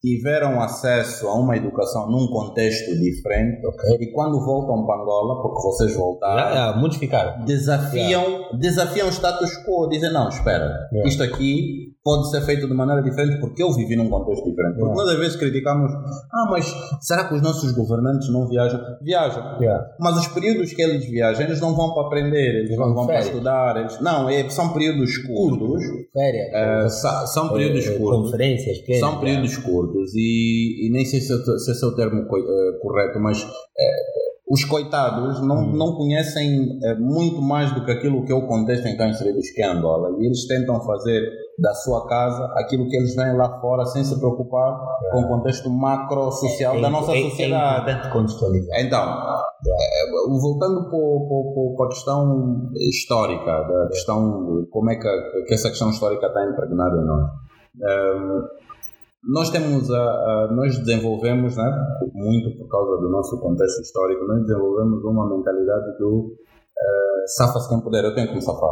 [0.00, 3.96] tiveram acesso a uma educação num contexto diferente Ok.
[4.00, 7.44] e quando voltam para Angola, porque vocês voltaram, Yeah, yeah, muitos ficaram.
[7.44, 11.08] desafiam, desafiam o status quo, dizem não, espera, Yeah.
[11.08, 14.76] isto aqui pode ser feito de maneira diferente porque eu vivi num contexto diferente.
[14.78, 15.02] Porque Yeah.
[15.04, 16.64] nós às vezes criticamos, ah, mas
[17.00, 18.80] será que os nossos governantes não viajam?
[19.02, 19.58] Viajam.
[19.60, 19.86] Yeah.
[20.00, 23.20] Mas os períodos que eles viajam, eles não vão para aprender, eles não vão para
[23.20, 25.82] estudar, eles, não, é, são períodos curtos,
[26.12, 26.48] Férias.
[26.52, 28.24] eh, sa- são períodos eh, curtos.
[28.30, 32.26] Conferências, pequenas, São períodos curtos e, e nem sei se, se esse é o termo
[32.26, 35.76] co- eh, correto, mas eh, os coitados não, Hum.
[35.76, 39.08] não conhecem eh, muito mais do que aquilo que é o contexto em que estão
[39.08, 41.22] inseridos que é Angola e eles tentam fazer
[41.60, 44.78] da sua casa aquilo que eles veem lá fora sem se preocupar
[45.12, 47.90] com o contexto macro-social É da nossa é- sociedade.
[47.90, 48.80] É importante contextualizar.
[48.80, 49.02] Então,
[49.66, 50.88] eh, voltando
[51.76, 56.96] para a questão histórica, da questão como é que, que essa questão histórica está impregnada
[56.96, 57.30] em nós.
[57.82, 58.42] Ehm,
[59.28, 64.40] nós temos a, a- nós desenvolvemos, né, muito por causa do nosso contexto histórico, nós
[64.46, 66.32] desenvolvemos uma mentalidade do
[67.30, 68.70] safa-se quem puder, eu tenho que me safar.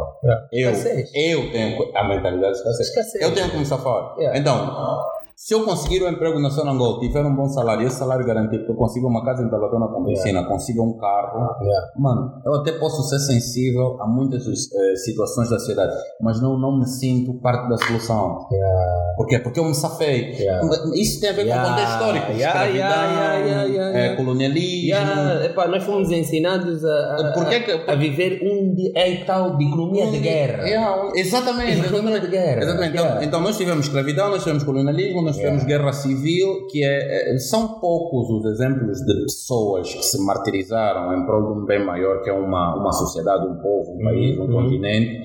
[0.51, 1.11] Eu, Escassez.
[1.15, 2.87] eu tenho a mentalidade de escassez.
[2.89, 3.23] Escassez.
[3.23, 4.15] Eu tenho que me safar.
[4.17, 4.39] Yeah.
[4.39, 5.05] Então,
[5.41, 8.65] se eu conseguir o emprego na Zona Angol, tiver um bom salário, esse salário garantido,
[8.65, 11.87] que eu consigo uma casa em Talatona com piscina, consigo um carro, Yeah.
[11.97, 16.77] mano, eu até posso ser sensível a muitas eh, situações da sociedade, mas não, não
[16.77, 18.47] me sinto parte da solução.
[18.51, 19.13] Yeah.
[19.15, 19.39] Por quê?
[19.39, 20.33] Porque eu me safei.
[20.33, 20.67] Yeah.
[20.95, 21.63] Isso tem a ver Yeah.
[21.63, 22.31] com o contexto histórico.
[22.33, 24.17] Yeah, Escravidão, yeah, yeah, yeah, yeah, eh, yeah.
[24.17, 24.89] colonialismo.
[24.89, 30.07] Yeah, epá, nós fomos ensinados a, a, que a viver um é tal de economia
[30.11, 30.67] de guerra.
[30.67, 31.79] Yeah, um- exatamente.
[31.85, 32.61] Economia de guerra.
[32.61, 32.91] Exatamente.
[32.93, 33.25] Então, Yeah.
[33.25, 37.79] então nós tivemos escravidão, nós tivemos colonialismo, nós tivemos guerra civil, que é, é- são
[37.79, 42.29] poucos os exemplos de pessoas que se martirizaram em prol de um bem maior, que
[42.29, 44.63] é uma, uma sociedade, um povo, um país, um Uhum.
[44.63, 45.21] continente.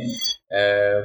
[0.53, 1.03] é,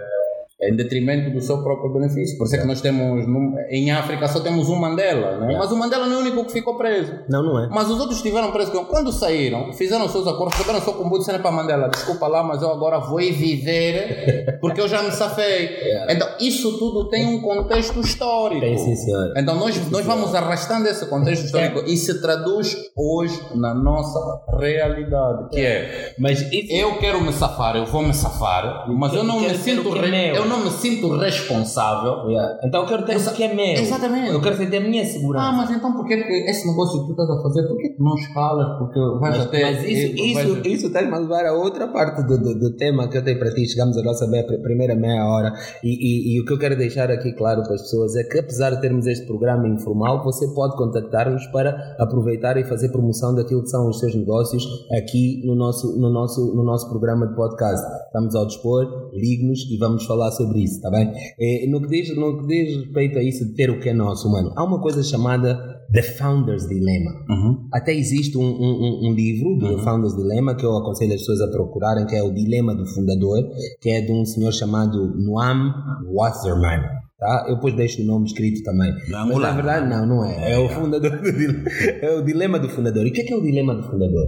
[0.62, 2.38] em detrimento do seu próprio benefício.
[2.38, 3.26] Por isso é que nós temos,
[3.70, 5.56] em África só temos um Mandela, né?
[5.58, 7.14] mas o Mandela não é o único que ficou preso.
[7.30, 7.70] Não, não é.
[7.70, 8.78] Mas os outros estiveram presos.
[8.88, 12.28] Quando saíram, fizeram os seus acordos, receberam o seu combo e disseram para Mandela: desculpa
[12.28, 15.78] lá, mas eu agora vou viver porque eu já me safei.
[16.10, 18.62] Então, isso tudo tem um contexto histórico.
[18.62, 19.34] Tem sim, senhor.
[19.38, 24.20] Então, nós, nós vamos arrastando esse contexto histórico e se traduz hoje na nossa
[24.58, 29.40] realidade, que é Mas eu quero me safar, eu vou me safar, mas eu não
[29.40, 32.30] me sinto o é eu não me sinto responsável.
[32.30, 32.60] Yeah.
[32.64, 33.82] Então eu quero ter Exa- o que é meu.
[33.82, 34.30] Exatamente.
[34.32, 35.46] Eu quero ter a minha segurança.
[35.46, 38.16] Ah, mas então por que esse negócio que tu estás a fazer, por que não
[38.16, 38.78] escalas?
[38.78, 39.62] Porque vais Mas, até.
[39.72, 42.76] mas isso, eh, isso, vais- isso está-me a levar a outra parte do, do, do
[42.76, 43.68] tema que eu tenho para ti.
[43.68, 47.10] Chegamos à nossa meia- primeira meia hora e, e, e o que eu quero deixar
[47.12, 50.76] aqui claro para as pessoas é que apesar de termos este programa informal, você pode
[50.76, 54.64] contactar-nos para aproveitar e fazer promoção daquilo que são os seus negócios
[54.98, 57.86] aqui no nosso, no nosso, no nosso programa de podcast.
[58.08, 61.12] Estamos ao dispor, ligue-nos e vamos falar sobre isso, está bem?
[61.40, 63.94] Eh, no, que diz, no que diz respeito a isso de ter o que é
[63.94, 65.58] nosso, mano, há uma coisa chamada
[65.92, 67.12] The Founder's Dilemma.
[67.30, 67.68] Uhum.
[67.74, 71.48] Até existe um, um, um- livro do Founders Dilemma que eu aconselho as pessoas a
[71.52, 73.44] procurarem, que é o Dilema do Fundador,
[73.82, 75.74] que é de um senhor chamado Noam
[76.14, 76.82] Wasserman.
[77.20, 77.46] Tá?
[77.50, 78.94] Eu depois deixo o nome escrito também.
[79.10, 80.54] Não, Mas na verdade, não, não é.
[80.54, 81.64] É o fundador do dilema.
[82.02, 83.06] É o dilema do fundador.
[83.06, 84.26] E o que é que é o dilema do fundador?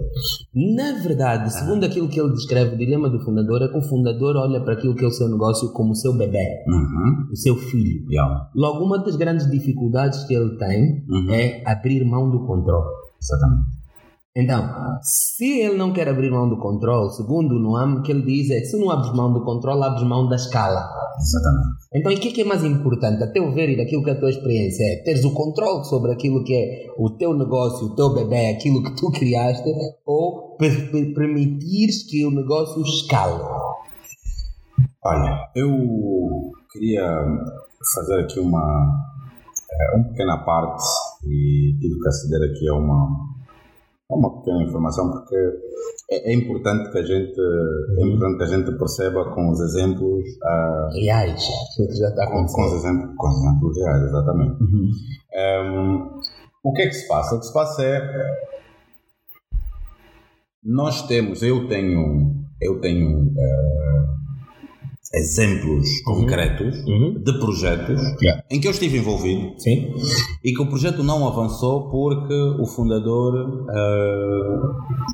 [0.54, 4.36] Na verdade, segundo aquilo que ele descreve, o dilema do fundador é que o fundador
[4.36, 7.28] olha para aquilo que é o seu negócio como o seu bebê, Uhum.
[7.32, 8.04] o seu filho.
[8.10, 8.50] Yeah.
[8.54, 11.30] Logo, uma das grandes dificuldades que ele tem Uhum.
[11.30, 12.90] é abrir mão do controle.
[13.22, 13.81] Exatamente.
[14.34, 14.66] Então,
[15.02, 18.50] se ele não quer abrir mão do controle, segundo o Noam, o que ele diz
[18.50, 20.88] é que se não abres mão do controle, abres mão da escala.
[21.20, 21.68] Exatamente.
[21.94, 24.14] Então, o que é, que é mais importante, a teu ver e daquilo que é
[24.14, 27.94] a tua experiência é teres o controle sobre aquilo que é o teu negócio, o
[27.94, 29.68] teu bebê, aquilo que tu criaste,
[30.06, 33.38] ou per- per- permitires que o negócio escale?
[35.04, 35.68] Olha, eu
[36.72, 37.04] queria
[37.94, 39.04] fazer aqui uma,
[39.70, 40.82] eh, uma pequena parte
[41.26, 43.08] e tive que aceder aqui a uma,
[44.16, 45.36] uma pequena informação porque
[46.10, 47.40] é, é importante que a gente
[47.98, 51.44] é importante que a gente perceba com os exemplos ah, Reais.
[51.76, 54.90] Que já está com, com os exemplos com os exemplos reais exatamente Uhum.
[55.34, 56.08] Ehm,
[56.62, 57.34] o que é que se passa?
[57.34, 58.00] O que se passa é
[60.64, 64.04] nós temos, eu tenho, eu tenho eh,
[65.14, 67.22] exemplos concretos Uhum.
[67.22, 68.42] de projetos Yeah.
[68.50, 69.92] em que eu estive envolvido Sim?
[70.44, 74.56] e que o projeto não avançou porque o fundador eh,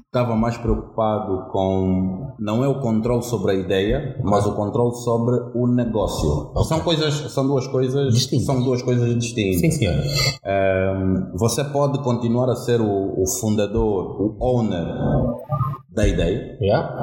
[0.06, 5.37] estava mais preocupado com não é o controle sobre a ideia, mas o controle sobre
[5.54, 6.52] o negócio.
[6.64, 8.46] São coisas, são duas coisas, Distintas.
[8.46, 9.61] são duas coisas distintas.
[9.61, 9.94] Sim, senhor.
[10.46, 14.87] Um, você pode continuar a ser o, o fundador, o owner
[15.98, 16.96] da ideia, Yeah?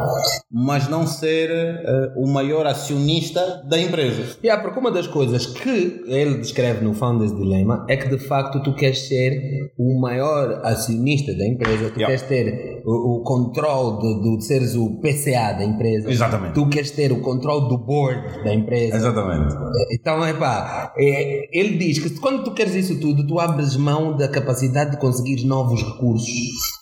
[0.51, 4.38] mas não ser eh, o maior acionista da empresa.
[4.43, 8.62] Yeah, porque uma das coisas que ele descreve no Founders Dilemma é que de facto
[8.63, 9.31] tu queres ser
[9.77, 12.08] o maior acionista da empresa, tu Yeah.
[12.08, 16.53] queres ter o, o controle de, de seres o PCA da empresa, Exatamente.
[16.53, 18.95] tu queres ter o controle do board da empresa.
[18.95, 19.53] Exatamente.
[19.91, 24.27] Então, epá, é, ele diz que quando tu queres isso tudo, tu abres mão da
[24.27, 26.27] capacidade de conseguir novos recursos,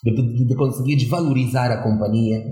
[0.04, 2.03] de, de, de conseguires valorizar a companhia.
[2.04, 2.44] Companhia.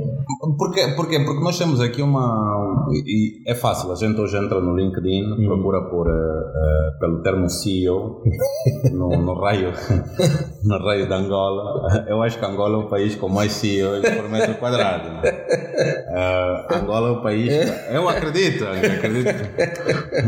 [0.58, 0.88] Porquê?
[0.96, 1.20] Porquê?
[1.20, 2.88] Porque nós temos aqui uma.
[3.06, 5.46] E é fácil, a gente hoje entra no LinkedIn, hum.
[5.46, 8.22] procura por, uh, uh, pelo termo CEO
[8.92, 9.74] no, no, raio,
[10.64, 12.06] no raio de Angola.
[12.08, 15.10] Eu acho que Angola é o país com mais CEOs por metro quadrado.
[15.10, 17.52] Uh, Angola é o país.
[17.92, 19.30] Eu acredito, acredito.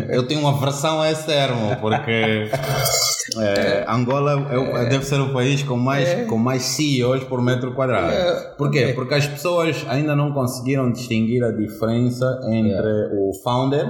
[0.09, 2.49] Eu tenho uma aversão a esse termo, porque
[3.87, 6.25] Angola é, deve ser o país com mais, é.
[6.25, 8.11] com mais CEOs por metro quadrado.
[8.11, 8.53] É.
[8.57, 8.93] Porquê?
[8.93, 13.85] Porque as pessoas ainda não conseguiram distinguir a diferença entre o founder.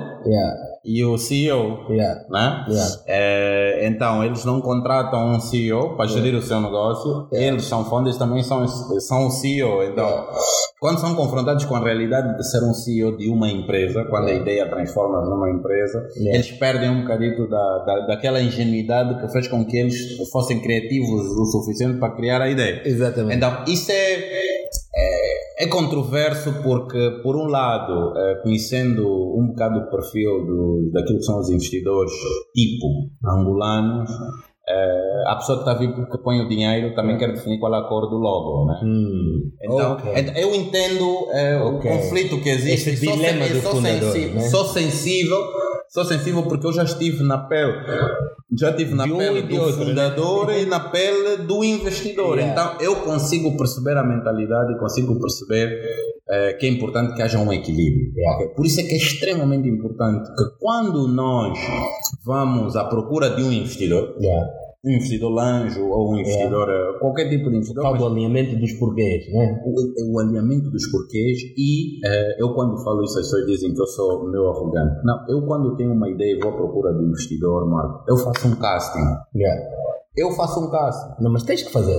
[0.83, 1.85] E o CEO.
[1.89, 2.25] Yeah.
[2.29, 2.65] Né?
[3.07, 8.17] É, então, eles não contratam um CEO para gerir o seu negócio, eles são founders
[8.17, 9.83] também são, são o CEO.
[9.83, 10.27] Então,
[10.79, 14.33] quando são confrontados com a realidade de ser um CEO de uma empresa, quando a
[14.33, 19.65] ideia transforma numa empresa, eles perdem um bocadinho da, da, daquela ingenuidade que fez com
[19.65, 22.81] que eles fossem criativos o suficiente para criar a ideia.
[22.85, 23.37] Exatamente.
[23.37, 24.52] Então, isso é,
[25.63, 31.25] é, controverso porque, por um lado, é, conhecendo um bocado o perfil do, daquilo que
[31.25, 32.13] são os investidores
[32.55, 32.87] tipo
[33.25, 34.09] angolanos,
[35.27, 37.83] a pessoa que está vindo que põe o dinheiro também quer definir qual é a
[37.83, 38.79] cor do logo, né?
[38.83, 40.13] Hum, então, okay.
[40.37, 41.91] eu entendo é, okay.
[41.91, 42.91] o conflito que existe.
[42.91, 44.41] Esse dilema sou, do sou fundador, né?
[44.41, 45.37] sou sensível
[45.93, 47.71] Sou sensível porque eu já estive na pele,
[48.57, 49.85] já estive na um pele do outro, né?
[49.85, 50.63] fundador né?
[50.63, 52.39] e na pele do investidor.
[52.39, 52.51] Yeah.
[52.51, 55.79] Então eu consigo perceber a mentalidade e consigo perceber
[56.27, 58.11] é, que é importante que haja um equilíbrio.
[58.15, 58.55] Yeah.
[58.55, 61.59] Por isso é que é extremamente importante que quando nós
[62.25, 66.99] vamos à procura de um investidor, yeah um investidor anjo ou um investidor, é.
[66.99, 67.83] qualquer tipo de investidor.
[67.83, 69.61] Fala do alinhamento dos porquês, né?
[69.65, 73.81] O, o alinhamento dos porquês e uh, eu quando falo isso as pessoas dizem que
[73.81, 75.05] eu sou meu arrogante.
[75.05, 78.17] Não, eu quando tenho uma ideia e vou à procura de um investidor, Marco, eu
[78.17, 78.99] faço um casting.
[79.35, 79.83] Yeah
[80.15, 81.15] eu faço um caso.
[81.19, 81.95] Não, mas tens que fazer.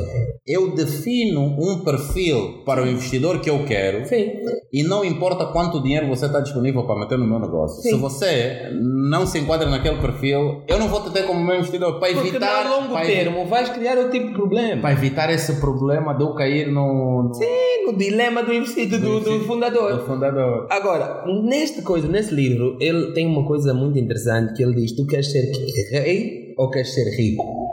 [0.46, 4.06] Eu defino um perfil para o investidor que eu quero.
[4.06, 4.32] Sim.
[4.72, 7.82] E não importa quanto dinheiro você está disponível para meter no meu negócio.
[7.82, 7.90] Sim.
[7.90, 11.98] Se você não se enquadra naquele perfil, eu não vou te ter como meu investidor.
[11.98, 12.66] Para Porque evitar.
[12.66, 14.82] a longo termo vais criar outro tipo de problema.
[14.82, 17.24] Para evitar esse problema de eu cair no.
[17.24, 17.34] no...
[17.34, 19.98] Sim, no dilema do investidor, do, do, do, fundador.
[19.98, 20.66] Do fundador.
[20.70, 25.04] Agora, neste coisa, nesse livro, ele tem uma coisa muito interessante que ele diz: tu
[25.04, 25.50] queres ser
[25.90, 27.64] rei ou queres ser rico?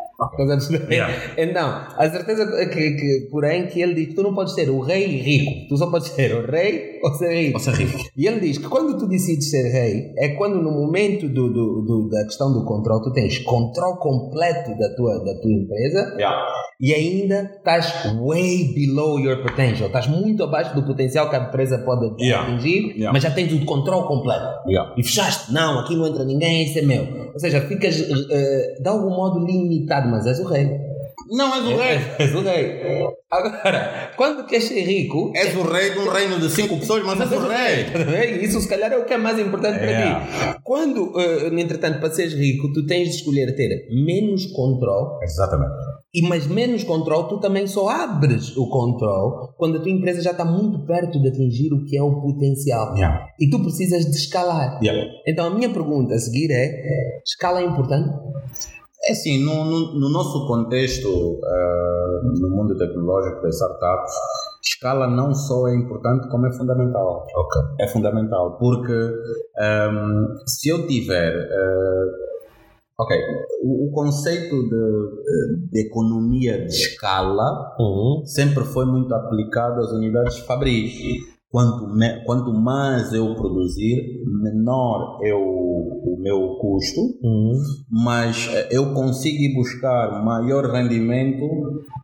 [0.91, 1.13] Yeah.
[1.37, 4.79] Então, a certeza que, que, porém, que ele diz que tu não podes ser o
[4.79, 7.57] rei rico, tu só podes ser o rei ou ser rico.
[7.57, 7.99] Ou ser rico.
[8.15, 11.81] E ele diz que quando tu decides ser rei, é quando no momento do, do,
[11.81, 16.47] do da questão do controle, tu tens controle completo da tua, da tua empresa yeah.
[16.79, 21.79] e ainda estás way below your potential, estás muito abaixo do potencial que a empresa
[21.79, 22.47] pode yeah.
[22.47, 24.69] atingir, mas já tens o controle completo.
[24.97, 27.31] E fechaste, não, aqui não entra ninguém, isso é meu.
[27.33, 30.91] Ou seja, ficas uh, de algum modo limitado mas és o rei.
[31.29, 31.99] Não, és o rei.
[32.19, 33.07] És o rei.
[33.31, 35.31] Agora, quando queres ser rico.
[35.33, 38.43] És o rei de um reino de cinco pessoas, mas és o rei.
[38.43, 39.93] Isso, se calhar, é o que é mais importante para ti.
[39.93, 40.55] É.
[40.63, 45.23] Quando, uh, entretanto, para seres rico, tu tens de escolher ter menos controle.
[45.23, 45.71] Exatamente.
[46.13, 50.31] E mais menos controle, tu também só abres o controle quando a tua empresa já
[50.31, 52.93] está muito perto de atingir o que é o potencial.
[52.95, 53.27] Yeah.
[53.39, 54.77] E tu precisas de escalar.
[54.83, 55.09] Yeah.
[55.25, 58.09] Então, a minha pergunta a seguir é: escala é importante?
[59.03, 64.13] É assim, no, no, no nosso contexto, uh, no mundo tecnológico das startups,
[64.63, 67.25] escala não só é importante, como é fundamental.
[67.35, 67.61] Okay.
[67.85, 71.33] É fundamental, porque um, se eu tiver.
[71.35, 72.31] Uh,
[72.99, 73.17] ok,
[73.63, 78.23] o, o conceito de, de, economia de escala uhum.
[78.25, 80.93] sempre foi muito aplicado às unidades fabris.
[81.51, 87.61] Quanto, me, quanto mais eu produzir, menor é o, o meu custo, uhum.
[87.91, 91.45] mas eh, eu consigo buscar maior rendimento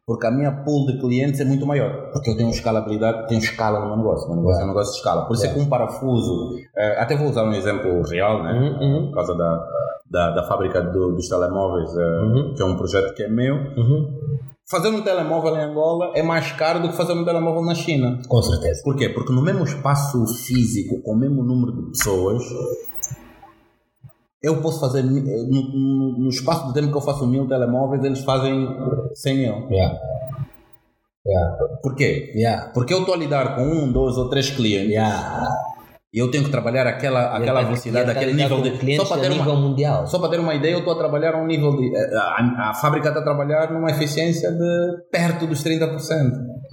[0.05, 2.11] porque a minha pool de clientes é muito maior.
[2.11, 4.27] Porque eu tenho escalabilidade, tenho escala no meu negócio.
[4.27, 5.25] Meu negócio é um negócio de escala.
[5.25, 8.77] Por isso é que um parafuso, eh, até vou usar um exemplo real, né?
[8.81, 9.07] Uhum.
[9.07, 9.67] por causa da,
[10.09, 12.53] da, da fábrica do, dos telemóveis, eh, uhum.
[12.53, 13.55] que é um projeto que é meu.
[14.69, 18.21] Fazer um telemóvel em Angola é mais caro do que fazer um telemóvel na China.
[18.27, 18.81] Com certeza.
[18.83, 19.07] Por quê?
[19.07, 22.43] Porque no mesmo espaço físico, com o mesmo número de pessoas,
[24.43, 28.67] eu posso fazer, no, no espaço de tempo que eu faço mil telemóveis, eles fazem
[29.13, 29.71] 100 mil.
[29.71, 29.97] Yeah.
[31.25, 31.57] Yeah.
[31.81, 32.33] Por quê?
[32.35, 32.69] Yeah.
[32.73, 34.91] Porque eu estou a lidar com um, dois ou três clientes.
[34.91, 35.47] Yeah
[36.17, 38.95] e eu tenho que trabalhar aquela, aquela velocidade, aquele nível de.
[38.95, 40.07] Só para ter nível uma, mundial.
[40.07, 41.95] Só para ter uma ideia, eu estou a trabalhar a um nível de.
[41.95, 45.93] A, a, fábrica está a trabalhar numa eficiência de perto dos 30%.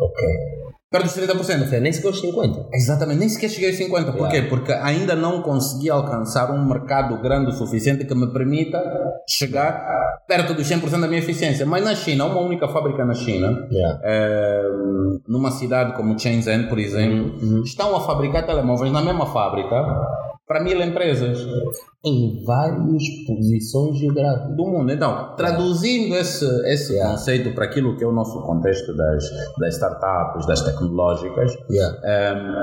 [0.00, 0.63] Ok.
[0.94, 1.37] Perto dos 30%.
[1.38, 2.66] Ou seja, nem sequer os 50%.
[2.72, 4.12] Exatamente, nem sequer cheguei aos 50%.
[4.16, 4.37] Porquê?
[4.37, 4.48] Yeah.
[4.48, 8.80] Porque ainda não consegui alcançar um mercado grande o suficiente que me permita
[9.28, 9.85] chegar
[10.28, 11.66] perto dos 100% da minha eficiência.
[11.66, 14.00] Mas na China, uma única fábrica na China, Yeah.
[14.04, 14.62] eh,
[15.26, 17.62] numa cidade como Shenzhen, por exemplo, Uhum.
[17.64, 19.74] estão a fabricar telemóveis na mesma fábrica
[20.46, 21.38] para mil empresas
[22.05, 24.57] Em várias posições geográficas.
[24.57, 24.92] do mundo.
[24.92, 27.12] Então, traduzindo esse, esse Yeah.
[27.12, 29.24] conceito para aquilo que é o nosso contexto das,
[29.59, 31.99] das startups, das tecnológicas, Yeah.
[32.05, 32.55] ehm,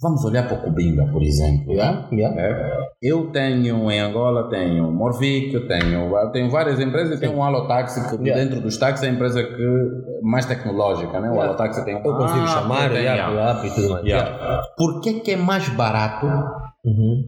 [0.00, 1.72] vamos olhar para o Cubinga, por exemplo.
[1.72, 2.08] Yeah.
[2.12, 2.40] Yeah.
[2.40, 2.90] É.
[3.02, 8.22] Eu tenho em Angola, tenho Morvic, tenho, tenho várias empresas, eu tenho um Alotaxi, que
[8.22, 8.44] Yeah.
[8.44, 11.28] dentro dos táxis é a empresa que mais tecnológica, né?
[11.28, 11.48] O Yeah.
[11.48, 14.66] Alotaxi tem Eu consigo Ah, chamar, tem, yeah, e tudo mais.
[14.76, 16.26] Por que, que é mais barato?
[16.82, 17.22] Uhum.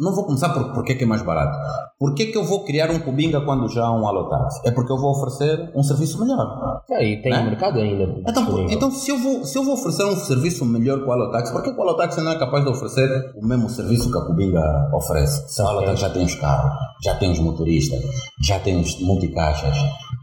[0.00, 1.56] Não vou começar por por que, que é mais barato.
[1.98, 4.60] Por que, que eu vou criar um Cubinga quando já há um Alotaxi?
[4.64, 6.80] É porque eu vou oferecer um serviço melhor.
[6.88, 7.42] Yeah, e tem Né?
[7.42, 8.04] mercado ainda.
[8.28, 11.12] Então, por- então se, eu vou, se eu vou oferecer um serviço melhor que o
[11.12, 14.18] Alotaxi, por que que o Alotaxi não é capaz de oferecer o mesmo serviço que
[14.18, 15.52] a Cubinga oferece?
[15.52, 16.72] Se o Alotaxi já tem os carros,
[17.02, 18.00] já tem os motoristas,
[18.46, 19.74] já tem os multicaixas,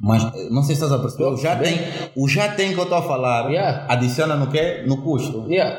[0.02, 1.78] mas eh, não sei se estás a perceber, o já tem,
[2.16, 3.86] o já tem que eu estou a falar, Yeah.
[3.90, 4.84] adiciona no quê?
[4.88, 5.46] No custo.
[5.50, 5.76] Yeah.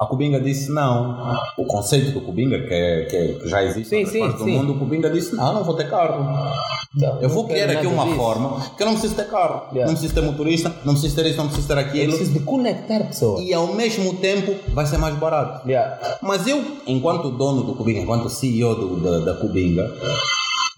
[0.00, 1.38] A Cubinga disse não.
[1.56, 4.56] O conceito do Cubinga, que, é, que, é- já existe Sim, sim, partes do sim.
[4.56, 6.24] mundo, o Cubinga disse não, não vou ter carro.
[6.94, 8.16] Não, Eu vou criar aqui uma disso.
[8.16, 9.86] forma que eu não preciso ter carro, Yeah.
[9.86, 12.08] não preciso ter motorista, não preciso ter isso, não preciso ter Eu aquilo.
[12.08, 13.40] preciso de conectar pessoas.
[13.42, 15.66] E ao mesmo tempo vai ser mais barato.
[15.68, 15.98] Yeah.
[16.22, 19.90] Mas eu, enquanto dono do Cubinga, enquanto CEO do, da, da Cubinga,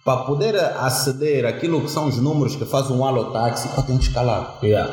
[0.05, 4.05] para poder aceder àquilo que são os números que faz um Alotaxi, eu tenho que
[4.07, 4.59] escalar.
[4.63, 4.93] Yeah.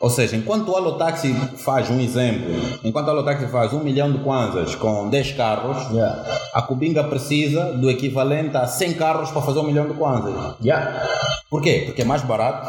[0.00, 4.18] Ou seja, enquanto o Alotaxi faz um exemplo, enquanto o Alotaxi faz um milhão de
[4.18, 6.24] kwanzas com 10 carros, Yeah.
[6.54, 10.54] a Cubinga precisa do equivalente a 100 carros para fazer um milhão de kwanzas.
[10.62, 11.02] Yeah.
[11.50, 11.82] Por quê?
[11.86, 12.68] Porque é mais barato.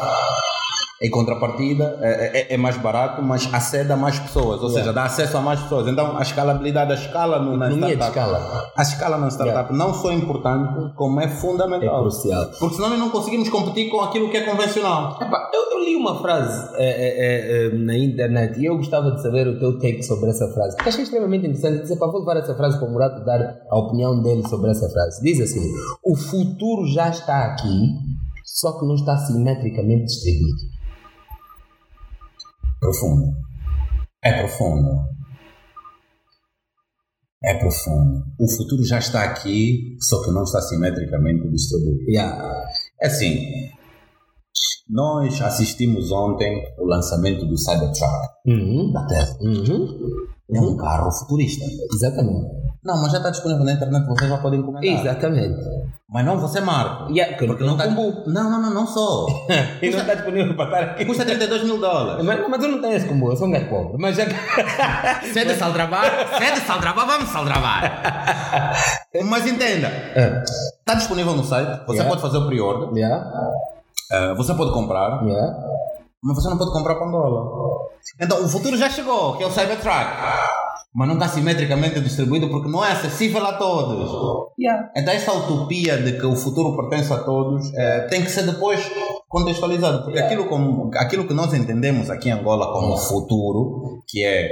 [1.02, 4.80] Em contrapartida, é, é- é mais barato, mas acede a mais pessoas, ou Yeah.
[4.80, 5.88] seja, dá acesso a mais pessoas.
[5.88, 9.94] Então, a escalabilidade, a escala no, na Economia startup, escala a escala na startup não
[9.94, 12.02] só é importante, como é é fundamental.
[12.02, 12.50] crucial.
[12.58, 15.16] Porque senão nós não conseguimos competir com aquilo que é convencional.
[15.22, 19.22] Epá, eu, eu li uma frase é, é, é, na internet e eu gostava de
[19.22, 20.76] saber o teu take sobre essa frase.
[20.76, 21.96] Porque achei extremamente interessante.
[21.98, 23.40] Pá, vou levar essa frase para o Murato dar
[23.70, 25.22] a opinião dele sobre essa frase.
[25.22, 25.66] Diz assim:
[26.04, 27.88] O futuro já está aqui,
[28.44, 30.78] só que não está simetricamente distribuído.
[32.80, 33.36] Profundo.
[34.22, 34.90] É profundo.
[37.42, 38.24] É profundo.
[38.38, 42.02] O futuro já está aqui, só que não está simetricamente distribuído.
[42.10, 42.64] Yeah.
[43.00, 43.70] É assim,
[44.88, 48.92] nós assistimos ontem o lançamento do Cybertruck Uhum.
[48.92, 49.36] da Tesla.
[49.40, 50.26] Uhum.
[50.52, 51.64] É um carro futurista.
[51.94, 52.59] Exatamente.
[52.82, 55.00] Não, mas já está disponível na internet, vocês já podem encomendar.
[55.00, 55.58] Exatamente.
[56.08, 57.12] Mas não você marca.
[57.12, 57.94] Yeah, porque Porque não não está...
[57.94, 58.22] combo.
[58.26, 59.26] Não, não, não, não só.
[59.82, 61.04] E não está disponível para estar aqui.
[61.04, 62.24] Custa 32 mil dólares.
[62.24, 63.96] Mas, mas eu não tenho esse combo, eu sou um gajo pobre.
[63.98, 64.24] Mas já.
[65.32, 66.04] Cede saldrabar,
[66.38, 68.02] cede saldrabar, vamos saldrabar.
[69.26, 69.88] Mas entenda,
[70.80, 72.08] está disponível no site, você Yeah.
[72.08, 73.30] pode fazer o pre-order, yeah.
[74.12, 75.56] eh, você pode comprar, Yeah.
[76.22, 77.88] mas você não pode comprar para Angola.
[78.20, 80.06] Então o futuro já chegou, que é o Cybertruck.
[80.92, 84.10] Mas não está simetricamente distribuído porque não é acessível a todos.
[84.58, 84.90] Yeah.
[84.96, 88.90] Então essa utopia de que o futuro pertence a todos eh, tem que ser depois
[89.28, 90.02] contextualizado.
[90.02, 90.34] Porque Yeah.
[90.34, 94.48] aquilo, como, aquilo que nós entendemos aqui em Angola como futuro, que é,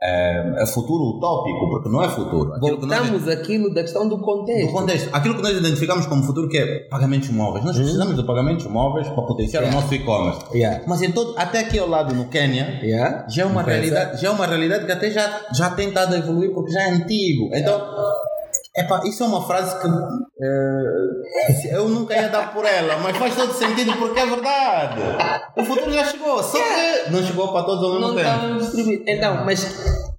[0.00, 2.52] é futuro utópico, porque não é futuro.
[2.54, 4.66] Aquilo nós Voltamos àquilo da questão do contexto.
[4.66, 7.64] no contexto, aquilo que nós identificamos como futuro que é pagamentos móveis.
[7.64, 9.76] Nós precisamos de pagamentos móveis para potenciar Yeah.
[9.76, 10.40] o nosso e-commerce.
[10.54, 10.84] Yeah.
[10.86, 13.26] Mas em todo, até aqui ao lado no Quênia, Yeah.
[13.28, 16.18] já é uma realidade, já é uma realidade que até já já tem estado a
[16.18, 17.50] evoluir porque já é antigo.
[17.52, 17.80] Então,
[18.78, 19.88] epá, isso é uma frase que
[20.42, 25.00] eh, eu nunca ia dar por ela, mas faz todo sentido porque é verdade.
[25.56, 29.02] O futuro já chegou, só que não chegou para todos ao mesmo Não tempo.
[29.06, 29.66] Então, mas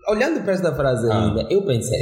[0.08, 1.24] olhando para esta frase Ah.
[1.28, 2.00] ainda, eu pensei,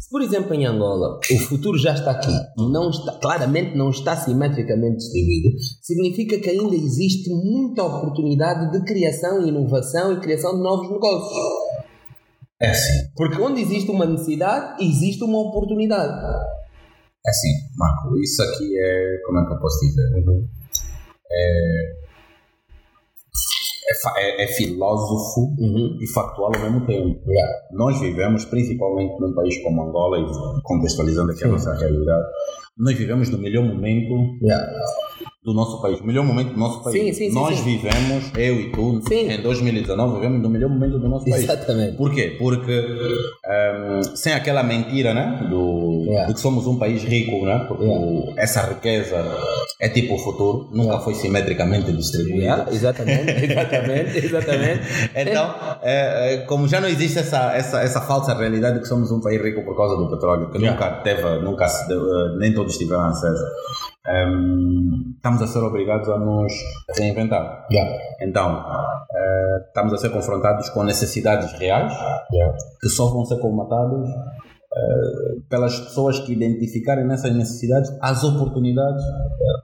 [0.00, 4.16] se por exemplo em Angola o futuro já está aqui não está, claramente não está
[4.16, 5.50] simetricamente distribuído,
[5.82, 11.38] significa que ainda existe muita oportunidade de criação, inovação e criação de novos negócios.
[12.60, 16.12] É assim, Porque onde existe uma necessidade, existe uma oportunidade.
[17.26, 20.02] é assim, Marco, isso aqui é, como é que eu posso dizer?
[23.90, 25.98] É, fa- é- é filósofo Uhum.
[26.00, 27.20] e factual ao mesmo tempo.
[27.30, 27.52] Yeah.
[27.72, 31.52] Nós vivemos, principalmente num país como Angola, e contextualizando aqui a Sim.
[31.52, 32.26] nossa realidade,
[32.78, 34.66] nós vivemos no melhor momento Yeah.
[35.44, 37.16] do nosso país, o melhor momento do nosso país.
[37.16, 37.64] Sim, sim, Nós sim.
[37.64, 41.44] vivemos, eu e tu, em 2019, vivemos no melhor momento do nosso país.
[41.44, 41.96] Exatamente.
[41.96, 42.36] Por quê?
[42.38, 46.26] Porque ehm, sem aquela mentira né, do, Yeah.
[46.28, 48.32] de que somos um país rico, né, porque Yeah.
[48.42, 49.16] essa riqueza
[49.80, 52.66] é tipo o futuro, nunca foi simetricamente distribuída.
[52.70, 54.80] Exatamente, exatamente, exatamente.
[55.14, 59.10] Então, é, é, como já não existe essa, essa, essa falsa realidade de que somos
[59.10, 62.52] um país rico por causa do petróleo, que nunca teve, nunca se deu, eh, nem
[62.68, 63.42] todos tiveram acesso,
[64.06, 66.52] ehm, estamos a ser obrigados a nos
[66.98, 67.66] reinventar.
[67.72, 68.62] Yeah, Então,
[69.14, 71.92] eh, estamos a ser confrontados com necessidades reais
[72.32, 72.54] yeah.
[72.80, 79.02] que só vão ser comatadas eh, pelas pessoas que identificarem nessas necessidades as oportunidades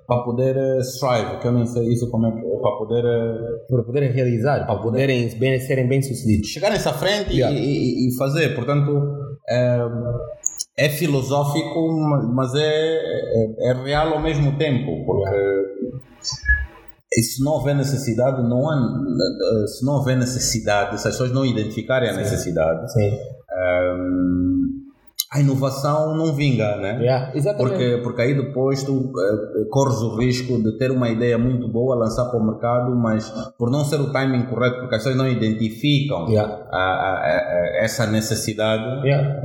[0.07, 3.59] para poder eh, strive, que eu nem sei isso como é que para poder eh,
[3.69, 6.49] Para poderem realizar, para poderem bem, serem bem-sucedidos.
[6.49, 7.55] chegarem-se à frente e- Yeah.
[7.59, 8.55] e, e fazer.
[8.55, 9.19] Portanto,
[10.77, 15.81] é, filosófico, ma- mas é, é, é real ao mesmo tempo, porque
[17.23, 22.09] se não houver necessidade, não há, se não houver necessidade, se as pessoas não identificarem
[22.11, 23.11] a necessidade, Sim.
[23.13, 24.63] hum,
[25.33, 26.99] a inovação não vinga, né?
[27.01, 27.33] Yeah.
[27.57, 31.97] Porque, porque aí depois tu eh, corres o risco de ter uma ideia muito boa,
[31.97, 35.29] lançar para o mercado, mas por não ser o timing correto, porque as pessoas não
[35.29, 36.53] identificam Yeah.
[36.71, 39.41] a- a- a- essa necessidade, Yeah.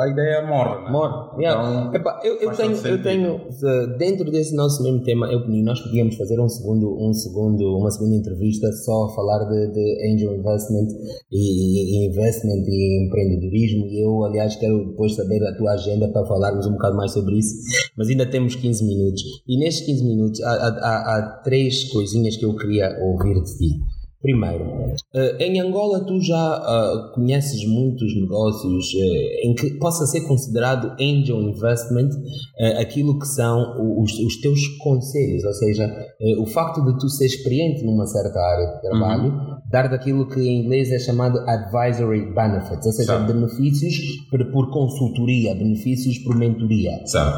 [0.00, 0.84] A ideia morre.
[0.84, 0.90] Né?
[0.90, 1.42] Morre.
[1.42, 1.70] Yeah.
[1.88, 5.80] Então, Epá, eu, eu tenho, eu tenho uh, dentro desse nosso mesmo tema, eu nós
[5.80, 10.34] podíamos fazer um segundo, um segundo, uma segunda entrevista só a falar de, de angel
[10.36, 10.88] investment
[11.30, 13.86] e, e investment e empreendedorismo.
[13.86, 17.38] E eu, aliás, quero depois saber a tua agenda para falarmos um bocado mais sobre
[17.38, 17.54] isso.
[17.96, 19.22] Mas ainda temos 15 minutos.
[19.46, 23.56] E nestes 15 minutos há, há, há- há três coisinhas que eu queria ouvir de
[23.58, 23.80] ti.
[24.22, 24.66] Primeiro,
[25.14, 30.92] eh, em Angola tu já ah, conheces muitos negócios eh, em que possa ser considerado
[31.00, 32.10] angel investment
[32.58, 35.84] eh, aquilo que são os, os teus conselhos, ou seja,
[36.20, 39.32] eh, o facto de tu ser experiente numa certa área de trabalho,
[39.70, 43.32] dar daquilo que em inglês é chamado advisory benefits, ou seja, Certo.
[43.32, 43.94] benefícios
[44.30, 46.90] por, por consultoria, benefícios por mentoria.
[47.06, 47.34] Sabe?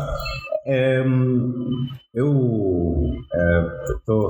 [2.15, 2.33] Eu
[3.35, 3.67] eh,
[4.07, 4.29] tô-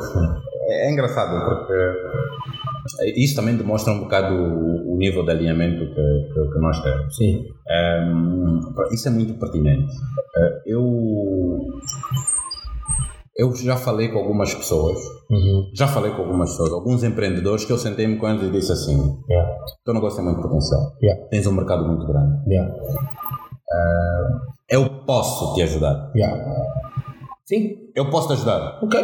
[0.68, 5.95] é, é engraçado porque isso também demonstra um bocado o, o nível de alinhamento que,
[6.35, 7.14] que, que nós temos.
[7.16, 7.45] Sim.
[8.93, 9.93] Isso é muito pertinente.
[10.37, 11.59] Eh, eu
[13.37, 14.99] eu já falei com algumas pessoas,
[15.30, 15.70] Uhum.
[15.74, 19.16] já falei com algumas pessoas, alguns empreendedores que eu sentei-me com eles e disse assim:
[19.28, 19.51] Yeah.
[19.85, 21.28] teu negócio tem muito potencial, Yeah.
[21.30, 22.74] tens um mercado muito grande, Yeah.
[24.73, 26.37] Eu posso te ajudar, Yeah.
[27.45, 27.77] Sim.
[27.95, 28.79] eu posso te ajudar.
[28.83, 28.99] Ok.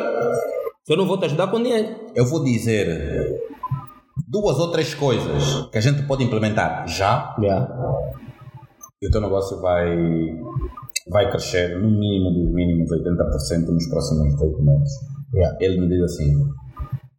[0.84, 1.94] Se eu não vou te ajudar com dinheiro.
[2.14, 3.38] Eu vou dizer
[4.26, 7.68] duas ou três coisas que a gente pode implementar já Yeah.
[9.02, 9.86] e o teu negócio vai,
[11.10, 14.92] vai crescer no mínimo dos mínimos 80% nos próximos 8 meses.
[15.34, 15.56] Yeah.
[15.60, 16.32] Ele me diz assim: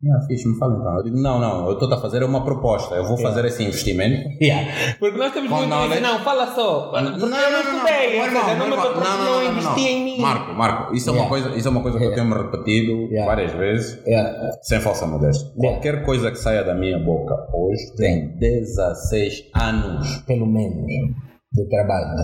[0.01, 0.95] ah, fixe, me fala então.
[0.95, 4.29] Eu digo: não, não, eu estou a fazer uma proposta, eu vou fazer esse investimento.
[4.39, 4.95] Yeah.
[4.97, 6.01] Porque nós temos muito knowledge.
[6.01, 6.13] isso.
[6.13, 6.91] Não, fala só.
[6.91, 8.19] Porque eu não estudei.
[8.19, 10.21] ou seja, não, me não, investi em mim.
[10.21, 11.21] Marco, Marco, isso é, Yeah.
[11.21, 13.25] uma coisa, isso é uma coisa que eu tenho me repetido Yeah.
[13.25, 14.01] várias vezes.
[14.05, 14.51] Yeah.
[14.61, 15.45] Sem falsa modéstia.
[15.57, 15.77] Yeah.
[15.77, 20.23] Qualquer coisa que saia da minha boca hoje tem 16 anos.
[20.25, 20.87] Pelo menos.
[21.51, 22.15] De trabalho.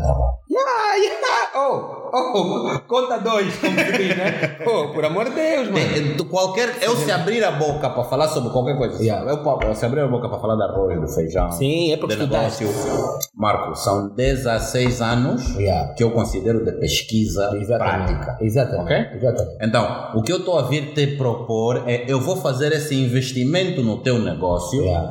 [0.50, 1.45] Yeah, yeah.
[1.58, 4.58] Oh, oh, conta dois, como se diz, né?
[4.68, 5.94] Oh, por amor de Deus, mano.
[5.94, 9.30] Tem- de qualquer, eu se abrir a boca para falar sobre qualquer coisa, Yeah.
[9.32, 11.98] eu, po- eu se abrir a boca para falar de arroz, do feijão, Sim, é
[11.98, 12.68] porque de negócio,
[13.34, 15.94] Marco, são 16 anos Yeah.
[15.94, 18.14] que eu considero de pesquisa Exatamente.
[18.16, 18.38] prática.
[18.44, 18.84] Exatamente.
[19.10, 19.18] Ok?
[19.18, 19.58] Exatamente.
[19.62, 23.82] Então, o que eu estou a vir te propor é eu vou fazer esse investimento
[23.82, 25.10] no teu negócio Yeah.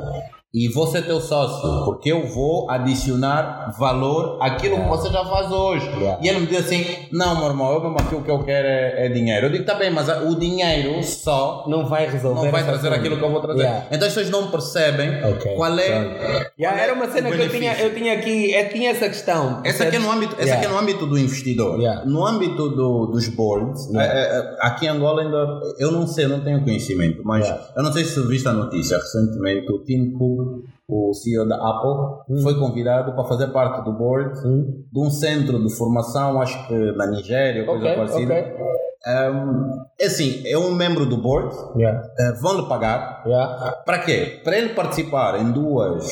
[0.55, 5.51] E vou ser teu sócio, porque eu vou adicionar valor àquilo que você já faz
[5.51, 5.85] hoje.
[5.99, 6.19] Yeah.
[6.23, 8.67] E ele me diz assim: Não, meu irmão, eu mesmo aqui o que eu quero
[8.69, 9.47] é, é dinheiro.
[9.47, 12.43] Eu digo: Tá bem, mas o dinheiro só Não vai resolver.
[12.45, 12.95] não vai trazer coisa.
[12.97, 13.63] aquilo que eu vou trazer.
[13.63, 13.87] Yeah.
[13.91, 15.55] Então as pessoas não percebem Ok.
[15.57, 15.89] qual é.
[16.05, 16.51] Pronto.
[16.59, 19.61] Yeah, era uma cena que eu tinha, eu tinha aqui, eu tinha essa questão.
[19.65, 20.63] Essa aqui, é no âmbito, essa Yeah.
[20.63, 21.81] aqui é no âmbito do investidor.
[21.81, 22.05] Yeah.
[22.07, 24.13] No âmbito do, dos boards, Yeah.
[24.13, 27.65] é, é, aqui em Angola ainda, eu não sei, não tenho conhecimento, mas Yeah.
[27.77, 30.43] eu não sei se viste a notícia recentemente, o Tim Cook,
[30.88, 34.84] o CEO da Apple, foi convidado para fazer parte do board Hum.
[34.92, 38.34] de um centro de formação, acho que na Nigéria, coisa Ok, parecida.
[38.34, 38.74] ok.
[39.07, 42.03] Um, é assim, é um membro do board, Yeah.
[42.18, 43.72] eh, vão-lhe pagar, Yeah.
[43.84, 44.40] para quê?
[44.42, 46.07] Para ele participar em duas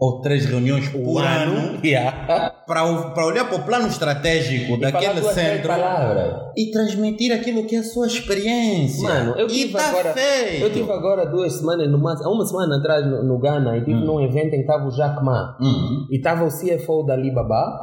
[0.00, 2.54] ou três reuniões por ano, Yeah.
[2.66, 2.84] para,
[3.26, 5.70] olhar para o plano estratégico E daquele centro
[6.56, 9.08] e transmitir aquilo que é a sua experiência.
[9.08, 10.12] Mano, eu tive tá agora.
[10.14, 10.62] feito.
[10.64, 14.20] Eu tive agora duas semanas, máximo- uma semana atrás no, no Ghana, e tive num
[14.20, 15.56] evento em que estava o Jack Ma.
[15.60, 16.06] Uhum.
[16.10, 17.78] E estava o CFO da Alibaba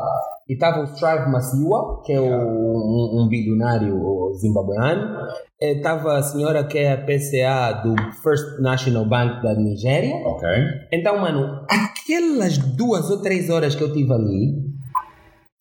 [0.50, 5.18] e estava o Strive Masiwa, que é o- um, um bilionário zimbabueano,
[5.62, 10.16] estava a senhora que é a PCA do First National Bank da Nigéria.
[10.26, 10.48] Ok.
[10.94, 11.62] Então, mano,
[12.08, 14.56] aquelas duas ou três horas que eu tive ali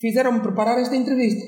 [0.00, 1.44] fizeram-me preparar esta entrevista.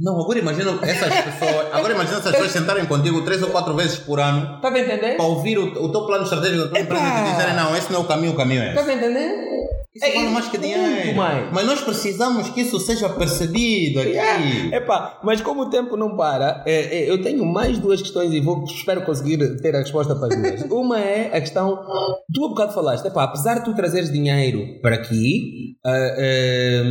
[0.00, 1.66] Não, agora imagina essas pessoas.
[1.72, 5.16] Agora imagina essas pessoas sentarem contigo três ou quatro vezes por ano Estás a entender?
[5.16, 7.92] para ouvir o, o teu plano estratégico da tua empresa e te dizerem, não, esse
[7.92, 8.80] não é o caminho, o caminho é esse.
[8.80, 9.50] Estás a entender?
[9.92, 10.82] Isso vale mais que dinheiro.
[10.82, 11.52] Muito mais.
[11.52, 14.72] Mas nós precisamos que isso seja percebido aqui.
[14.72, 18.40] Epá, mas como o tempo não para, é, é, eu tenho mais duas questões e
[18.40, 20.62] vou, espero conseguir ter a resposta para as duas.
[20.70, 21.84] Uma é a questão,
[22.32, 26.82] tu há bocado falaste, epá, apesar de tu trazeres dinheiro para aqui, ah, ah,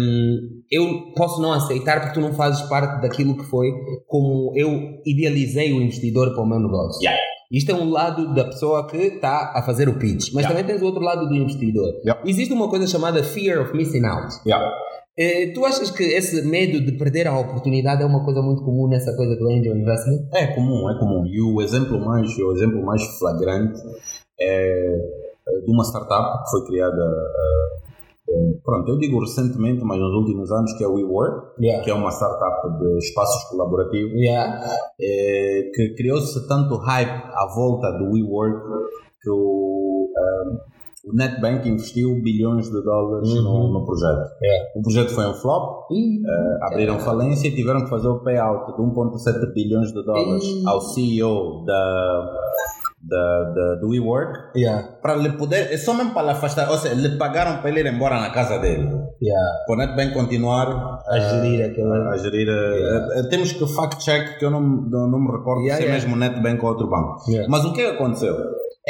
[0.72, 3.72] eu posso não aceitar porque tu não fazes parte daquilo que foi
[4.08, 7.02] como eu idealizei o investidor para o meu negócio.
[7.02, 7.20] Yeah.
[7.52, 10.50] Isto é um lado da pessoa que está a fazer o pitch, mas Yeah.
[10.50, 11.90] também tens o outro lado do investidor.
[12.04, 12.22] Yeah.
[12.26, 14.34] Existe uma coisa chamada fear of missing out.
[15.18, 18.88] Eh, tu achas que esse medo de perder a oportunidade é uma coisa muito comum
[18.88, 20.30] nessa coisa do angel investment?
[20.34, 21.26] É comum, é comum.
[21.26, 23.82] E o exemplo mais, o exemplo mais flagrante
[24.40, 24.96] é
[25.50, 27.89] é de uma startup que foi criada, eh, eh,
[28.64, 31.84] pronto, eu digo recentemente, mas nos últimos anos, que é o WeWork, Yeah.
[31.84, 34.62] que é uma startup de espaços colaborativos, Yeah.
[35.02, 38.62] eh, que criou-se tanto hype à volta do WeWork
[39.22, 43.74] que o, eh, o NetBank investiu bilhões de dólares no, Uhum.
[43.74, 44.30] no projeto.
[44.44, 44.66] Yeah.
[44.76, 46.22] O projeto foi um flop, Ih,
[46.62, 50.64] abriram falência e tiveram que fazer o payout de 1,7 bilhões de dólares Ih.
[50.68, 52.32] ao CEO da,
[53.02, 54.84] da, da, do WeWork yeah.
[55.02, 57.80] para lhe poder, é só mesmo para lhe afastar, ou seja, lhe pagaram para ele
[57.80, 58.90] ir embora na casa dele.
[59.22, 59.50] Yeah.
[59.66, 62.10] Para o NetBank continuar A gerir aquela.
[62.12, 62.48] a gerir.
[62.50, 65.86] eh, eh, temos que fact-check que eu não, não, não me recordo Yeah, se é
[65.88, 65.94] yeah.
[65.94, 67.30] mesmo NetBank ou outro banco.
[67.30, 67.50] Yeah.
[67.50, 68.36] Mas o que é que aconteceu?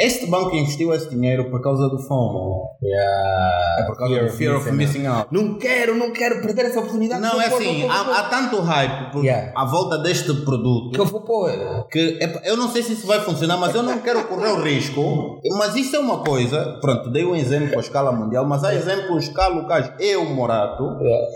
[0.02, 2.70] Este banco investiu esse dinheiro por causa do FOMO.
[2.82, 3.80] Yeah.
[3.80, 5.28] É por causa do fear of missing out.
[5.30, 7.20] Não quero, não quero perder essa oportunidade.
[7.20, 9.52] Não, é pôr, assim, pôr, há, vou há tanto hype por- Yeah.
[9.54, 10.44] à volta deste pôr.
[10.44, 11.50] produto Que eu vou pôr.
[11.90, 14.62] que epá, eu não sei se isso vai funcionar, mas eu não quero correr o
[14.62, 15.38] risco.
[15.58, 19.24] Mas isso é uma coisa, pronto, dei um exemplo à escala mundial, mas há exemplos
[19.24, 19.92] escala locais.
[20.00, 21.26] Eu, Morato, Yeah.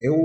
[0.00, 0.16] Eu,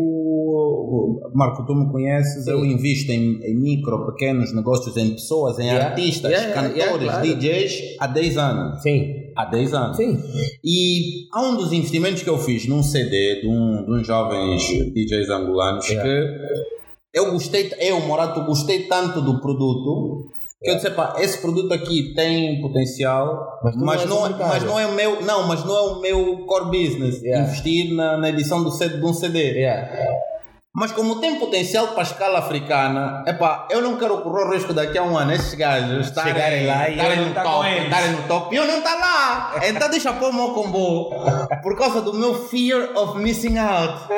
[1.33, 2.51] Marco, tu me conheces, Sim.
[2.51, 5.85] eu invisto em, em micro, pequenos negócios, em pessoas, em Yeah.
[5.87, 7.27] artistas, Yeah, cantores, yeah, claro.
[7.27, 8.81] DJs há 10 anos.
[8.81, 9.97] Sim, Há 10 anos.
[9.97, 10.17] sim.
[10.63, 14.61] E há um dos investimentos que eu fiz num CD de, um, de uns jovens
[14.93, 15.95] DJs angolanos que
[17.13, 20.29] eu gostei, eu, Morato, gostei tanto do produto
[20.65, 24.79] que eu disse, pá, esse produto aqui tem potencial, Mas mas, não é- mas não
[24.79, 27.45] é o meu, não, mas não é o meu core business, Yeah.
[27.47, 29.39] investir na, na edição do CD, de um CD.
[29.51, 29.89] Yeah.
[30.75, 34.73] Mas como tem potencial para a escala africana, epá, eu não quero correr o risco
[34.73, 38.11] daqui a um ano esses gajos estarem, Chegarem lá e estarem no tá top, estarem
[38.11, 39.55] no top e eu não estar lá.
[39.65, 41.11] Então deixa pôr o meu combo
[41.63, 44.11] por causa do meu fear of missing out.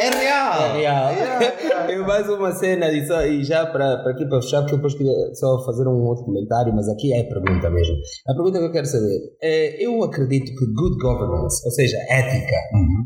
[0.00, 0.62] É real.
[0.62, 1.12] É real.
[1.12, 1.68] Yeah.
[1.88, 4.94] E mais uma cena e, só, e já para, aqui para fechar, porque eu depois
[4.94, 7.96] queria só fazer um outro comentário, mas aqui é a pergunta mesmo.
[8.28, 12.56] A pergunta que eu quero saber é: eu acredito que good governance, ou seja, ética,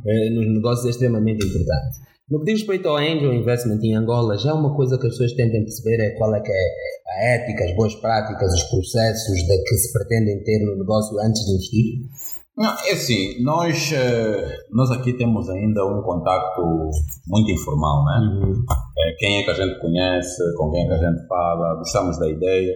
[0.07, 2.12] eh, nos negócios é extremamente importante.
[2.31, 5.33] No que diz respeito ao angel investment em Angola, já uma coisa que as pessoas
[5.33, 6.65] tentem perceber é qual é que é
[7.13, 11.45] a ética, as boas práticas, os processos de que se pretendem ter no negócio antes
[11.45, 12.09] de investir.
[12.57, 16.91] Não, é assim, nós, eh, nós aqui temos ainda um contacto
[17.27, 18.53] muito informal, né?
[18.99, 22.19] É, quem é que a gente conhece, com quem é que a gente fala, gostamos
[22.19, 22.75] da ideia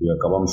[0.00, 0.52] e acabamos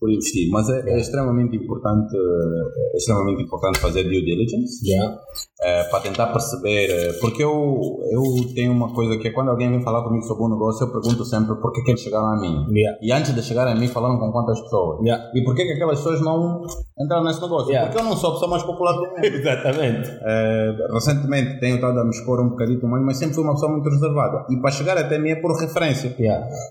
[0.00, 0.50] por investir.
[0.50, 5.18] Mas é, é extremamente importante, é extremamente importante fazer due diligence Yeah.
[5.64, 8.22] Eh, para tentar perceber, eh, porque eu, eu
[8.54, 11.24] tenho uma coisa que é quando alguém vem falar comigo sobre um negócio, eu pergunto
[11.24, 12.66] sempre por que, que eles chegaram a mim.
[12.70, 12.98] Yeah.
[13.00, 15.00] E antes de chegarem a mim, falaram com quantas pessoas.
[15.00, 15.30] Yeah.
[15.34, 16.60] E por que, que aquelas pessoas não
[17.00, 17.70] entraram nesse negócio?
[17.70, 17.90] Yeah.
[17.90, 19.24] Porque eu não sou a pessoa mais popular do mundo.
[19.24, 20.10] Exatamente.
[20.10, 23.72] Eh, recentemente tenho estado a me expor um bocadito mais, mas sempre fui uma pessoa
[23.72, 24.44] muito reservada.
[24.50, 26.14] E para chegar até mim é por referência.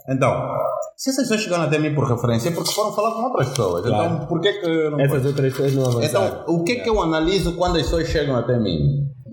[0.08, 0.34] Então,
[0.96, 3.86] se essas pessoas chegaram até mim por referência é porque foram falar com outras pessoas.
[3.86, 6.28] Então, por que que não Essas outras coisas não avançaram.
[6.28, 8.83] Então, o que é que eu analiso quando as pessoas chegam até mim?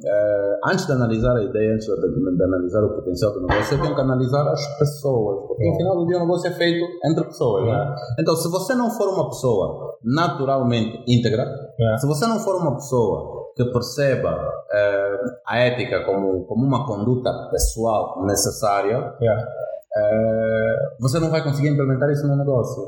[0.03, 3.83] Eh, antes de analisar a ideia, antes de, de- analisar o potencial do negócio, eu
[3.83, 5.47] tenho que analisar as pessoas.
[5.47, 7.67] Porque no final do dia o negócio é feito entre pessoas.
[7.67, 7.95] né?
[8.19, 11.45] Então, se você não for uma pessoa naturalmente íntegra,
[11.79, 11.99] É.
[11.99, 14.39] se você não for uma pessoa que perceba
[14.73, 19.43] eh, a ética como, como uma conduta pessoal necessária, Yeah.
[19.99, 22.87] eh, você não vai conseguir implementar isso no negócio.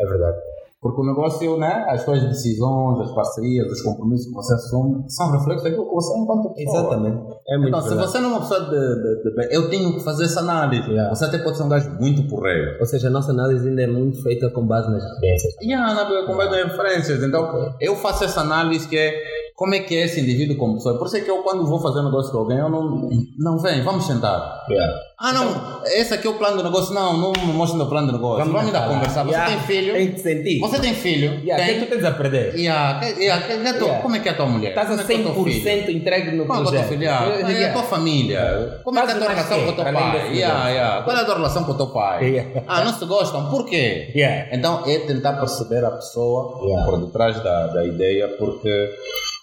[0.00, 0.38] É verdade.
[0.82, 5.30] Porque o negócio, né, as suas decisões, as parcerias, os compromissos que você assume são
[5.30, 6.78] reflexos daquilo que você é enquanto pessoa.
[6.80, 7.16] Exatamente.
[7.48, 8.10] É muito Então, se verdade.
[8.10, 10.90] você não é uma pessoa de, de- de eu tenho que fazer essa análise.
[10.90, 11.14] Yeah.
[11.14, 12.80] Você até pode ser um gajo muito porreiro.
[12.80, 15.54] Ou seja, a nossa análise ainda é muito feita com base nas referências.
[15.62, 17.22] E a Ana com base em referências.
[17.22, 19.14] Então, eu faço essa análise que é
[19.54, 20.98] como é que é esse indivíduo como pessoa.
[20.98, 23.08] Por isso é que eu, quando vou fazer negócio com alguém, eu não.
[23.38, 24.64] Não, vem, vamos sentar.
[24.68, 24.94] Yeah.
[25.18, 26.94] Ah, não, então, esse aqui é o plano do negócio.
[26.94, 28.38] Não, não me mostra o plano do negócio.
[28.38, 29.24] Vamos, vamos dar conversar.
[29.24, 29.50] Você yeah.
[29.50, 29.92] tem filho?
[29.92, 30.58] Tem que sentir.
[30.60, 31.40] Você tem filho?
[31.44, 31.64] Yeah.
[31.64, 31.76] Tem.
[31.76, 32.58] O que tu tens a perder?
[32.58, 33.06] Yeah.
[33.06, 33.46] Yeah.
[33.46, 34.02] Yeah.
[34.02, 34.70] Como é que é a tua mulher?
[34.70, 36.88] Estás a 100% entregue no Qual projeto.
[36.88, 37.42] Qual é a tua filha?
[37.42, 37.52] Yeah.
[37.52, 38.80] É a tua família.
[38.82, 40.32] Como é que é a tua relação com o teu pai?
[40.34, 41.02] Yeah, yeah.
[41.02, 42.64] Qual é a tua relação com o teu pai?
[42.66, 43.50] Ah, não se gostam.
[43.50, 44.12] Por quê?
[44.50, 48.90] Então é tentar perceber a pessoa por detrás da, da ideia, porque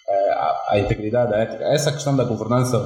[0.10, 2.78] a, a, integridade, a ética, essa questão da governança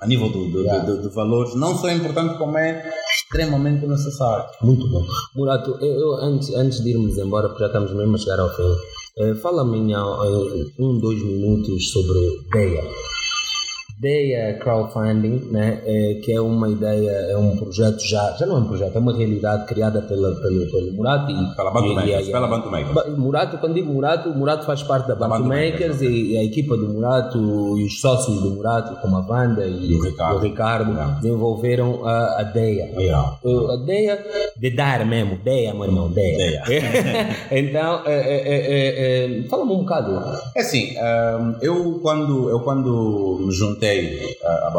[0.00, 0.84] a nível do, do, yeah.
[0.84, 4.44] do, valores não só é importante como é extremamente necessário.
[4.62, 5.04] Muito bom.
[5.34, 8.54] Murato, eu, eu, antes, antes de irmos embora, porque já estamos mesmo a chegar ao
[8.54, 8.76] fim,
[9.18, 12.18] eh, fala-me em, em um, dois minutos sobre
[12.52, 12.84] DEA
[13.98, 18.60] ideia crowdfunding, né, é, que é uma ideia, é um projeto já, já não é
[18.60, 22.28] um projeto, é uma realidade criada pela, pelo, pelo Murato e pela Bantu Makers.
[22.28, 23.18] Pela Bantu Makers.
[23.18, 26.44] Murato, quando digo Murato, Murato faz parte da Bantu, Bantu Makers, Makers e, e, a
[26.44, 27.38] equipa do Murato
[27.76, 31.14] e os sócios do Murato, como a Wanda e, e o Ricardo, o Ricardo yeah.
[31.14, 32.92] desenvolveram a, a DEA.
[32.96, 33.38] Yeah.
[33.44, 34.24] A DEA
[34.56, 36.62] de dar mesmo, DEA, meu irmão, DEA.
[37.50, 40.12] então, é, é, é, fala-me um bocado.
[40.54, 40.94] É assim,
[41.60, 43.87] eu quando, eu quando me juntei
[44.44, 44.70] a, a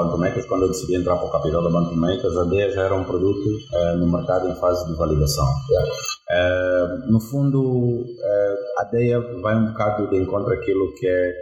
[0.48, 3.04] quando eu decidi entrar para o capital da Bantu Makers, a DEA já era um
[3.04, 5.46] produto uh, no mercado em fase de validação.
[5.46, 11.34] Uh, no fundo, uh, a DEA vai um bocado de encontro àquilo que é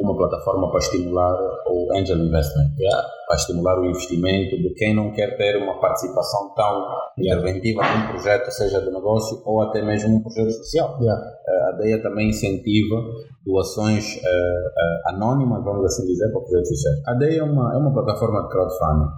[0.00, 1.34] uma plataforma para estimular
[1.66, 3.08] o angel investment, yeah.
[3.26, 6.86] para estimular o investimento de quem não quer ter uma participação tão
[7.18, 10.98] interventiva num projeto, seja de negócio ou até mesmo um projeto social.
[11.00, 11.22] Yeah.
[11.68, 12.96] a DEA também incentiva
[13.44, 17.00] doações uh, uh, anónimas, vamos assim dizer, para projetos sociais.
[17.06, 19.10] A DEA é uma, é uma plataforma de crowdfunding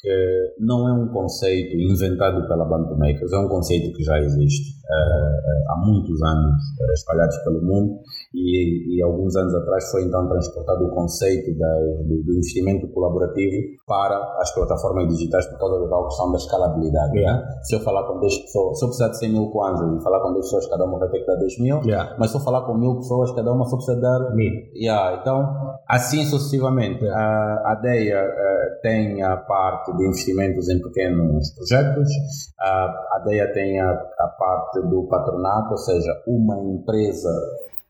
[0.00, 4.76] que não é um conceito inventado pela Bantu Makers, é um conceito que já existe
[4.84, 6.62] uh, há muitos anos
[6.94, 8.00] espalhados pelo mundo
[8.36, 11.74] e, e, alguns anos atrás foi então transportado o conceito da,
[12.04, 13.56] do, do, investimento colaborativo
[13.86, 17.16] para as plataformas digitais por causa da questão da escalabilidade.
[17.16, 17.40] Yeah.
[17.40, 17.48] Né?
[17.62, 20.20] Se eu falar com 10 pessoas, se eu precisar de 100 mil kwanzas e falar
[20.20, 22.14] com 10 pessoas, cada uma vai ter que dar 10 mil, yeah.
[22.18, 24.52] mas se eu falar com mil pessoas, cada uma só precisa dar mil.
[24.74, 25.18] Yeah.
[25.20, 27.06] Então, assim sucessivamente.
[27.08, 32.08] A, a uh, tem a parte de investimentos em pequenos projetos,
[32.60, 37.30] a, a DEA tem a, a parte do patronato, ou seja, uma empresa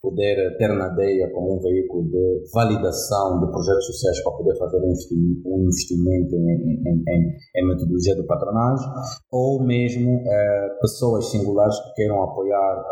[0.07, 4.79] poder ter na DEA como um veículo de validação de projetos sociais para poder fazer
[4.79, 8.89] um investimento em, em, em, em metodologia de patronagem,
[9.33, 12.85] ou mesmo eh, pessoas singulares que queiram apoiar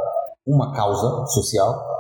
[0.47, 1.95] uma causa social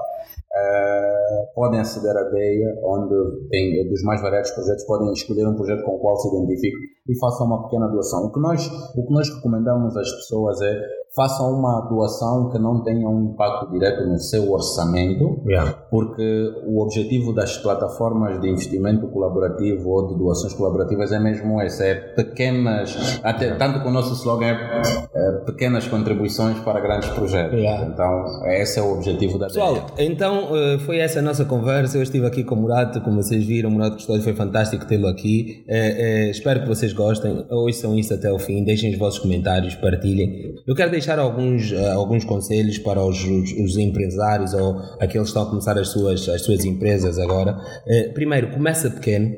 [0.54, 5.82] Uh, podem aceder à DEIA, onde tem dos mais variados projetos, podem escolher um projeto
[5.82, 8.26] com o qual se identificam e façam uma pequena doação.
[8.26, 10.80] O que nós, o que nós recomendamos às pessoas é
[11.14, 15.70] façam uma doação que não tenha um impacto direto no seu orçamento, yeah.
[15.88, 21.84] porque o objetivo das plataformas de investimento colaborativo ou de doações colaborativas é mesmo esse,
[21.84, 24.82] é pequenas, até, tanto que o nosso slogan é,
[25.14, 27.60] é pequenas contribuições para grandes projetos.
[27.60, 27.86] Yeah.
[27.86, 31.96] Então, esse é o objetivo da Pessoal, então eh, foi essa a nossa conversa.
[31.96, 35.06] Eu estive aqui com o Murato, como vocês viram, o Murato Custódio foi fantástico tê-lo
[35.06, 35.64] aqui.
[35.68, 39.76] É, é, espero que vocês gostem, ouçam isso até o fim, deixem os vossos comentários,
[39.76, 40.54] partilhem.
[40.66, 45.28] Eu quero deixar alguns, uh, alguns conselhos para os, os, os, empresários ou aqueles que
[45.28, 47.56] estão a começar as suas, as suas empresas agora.
[47.86, 49.36] Uh, primeiro, começa pequeno.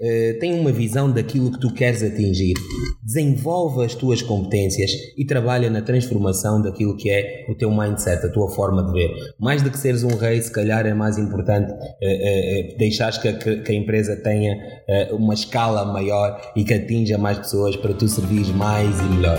[0.00, 2.54] Uh, tem uma visão daquilo que tu queres atingir,
[3.02, 8.28] desenvolve as tuas competências e trabalha na transformação daquilo que é o teu mindset, a
[8.28, 9.10] tua forma de ver.
[9.40, 13.32] Mais do que seres um rei, se calhar é mais importante uh, uh, deixares que,
[13.32, 14.56] que, que, a empresa tenha
[15.12, 19.38] uma escala maior e que atinja mais pessoas para tu servires mais e melhor.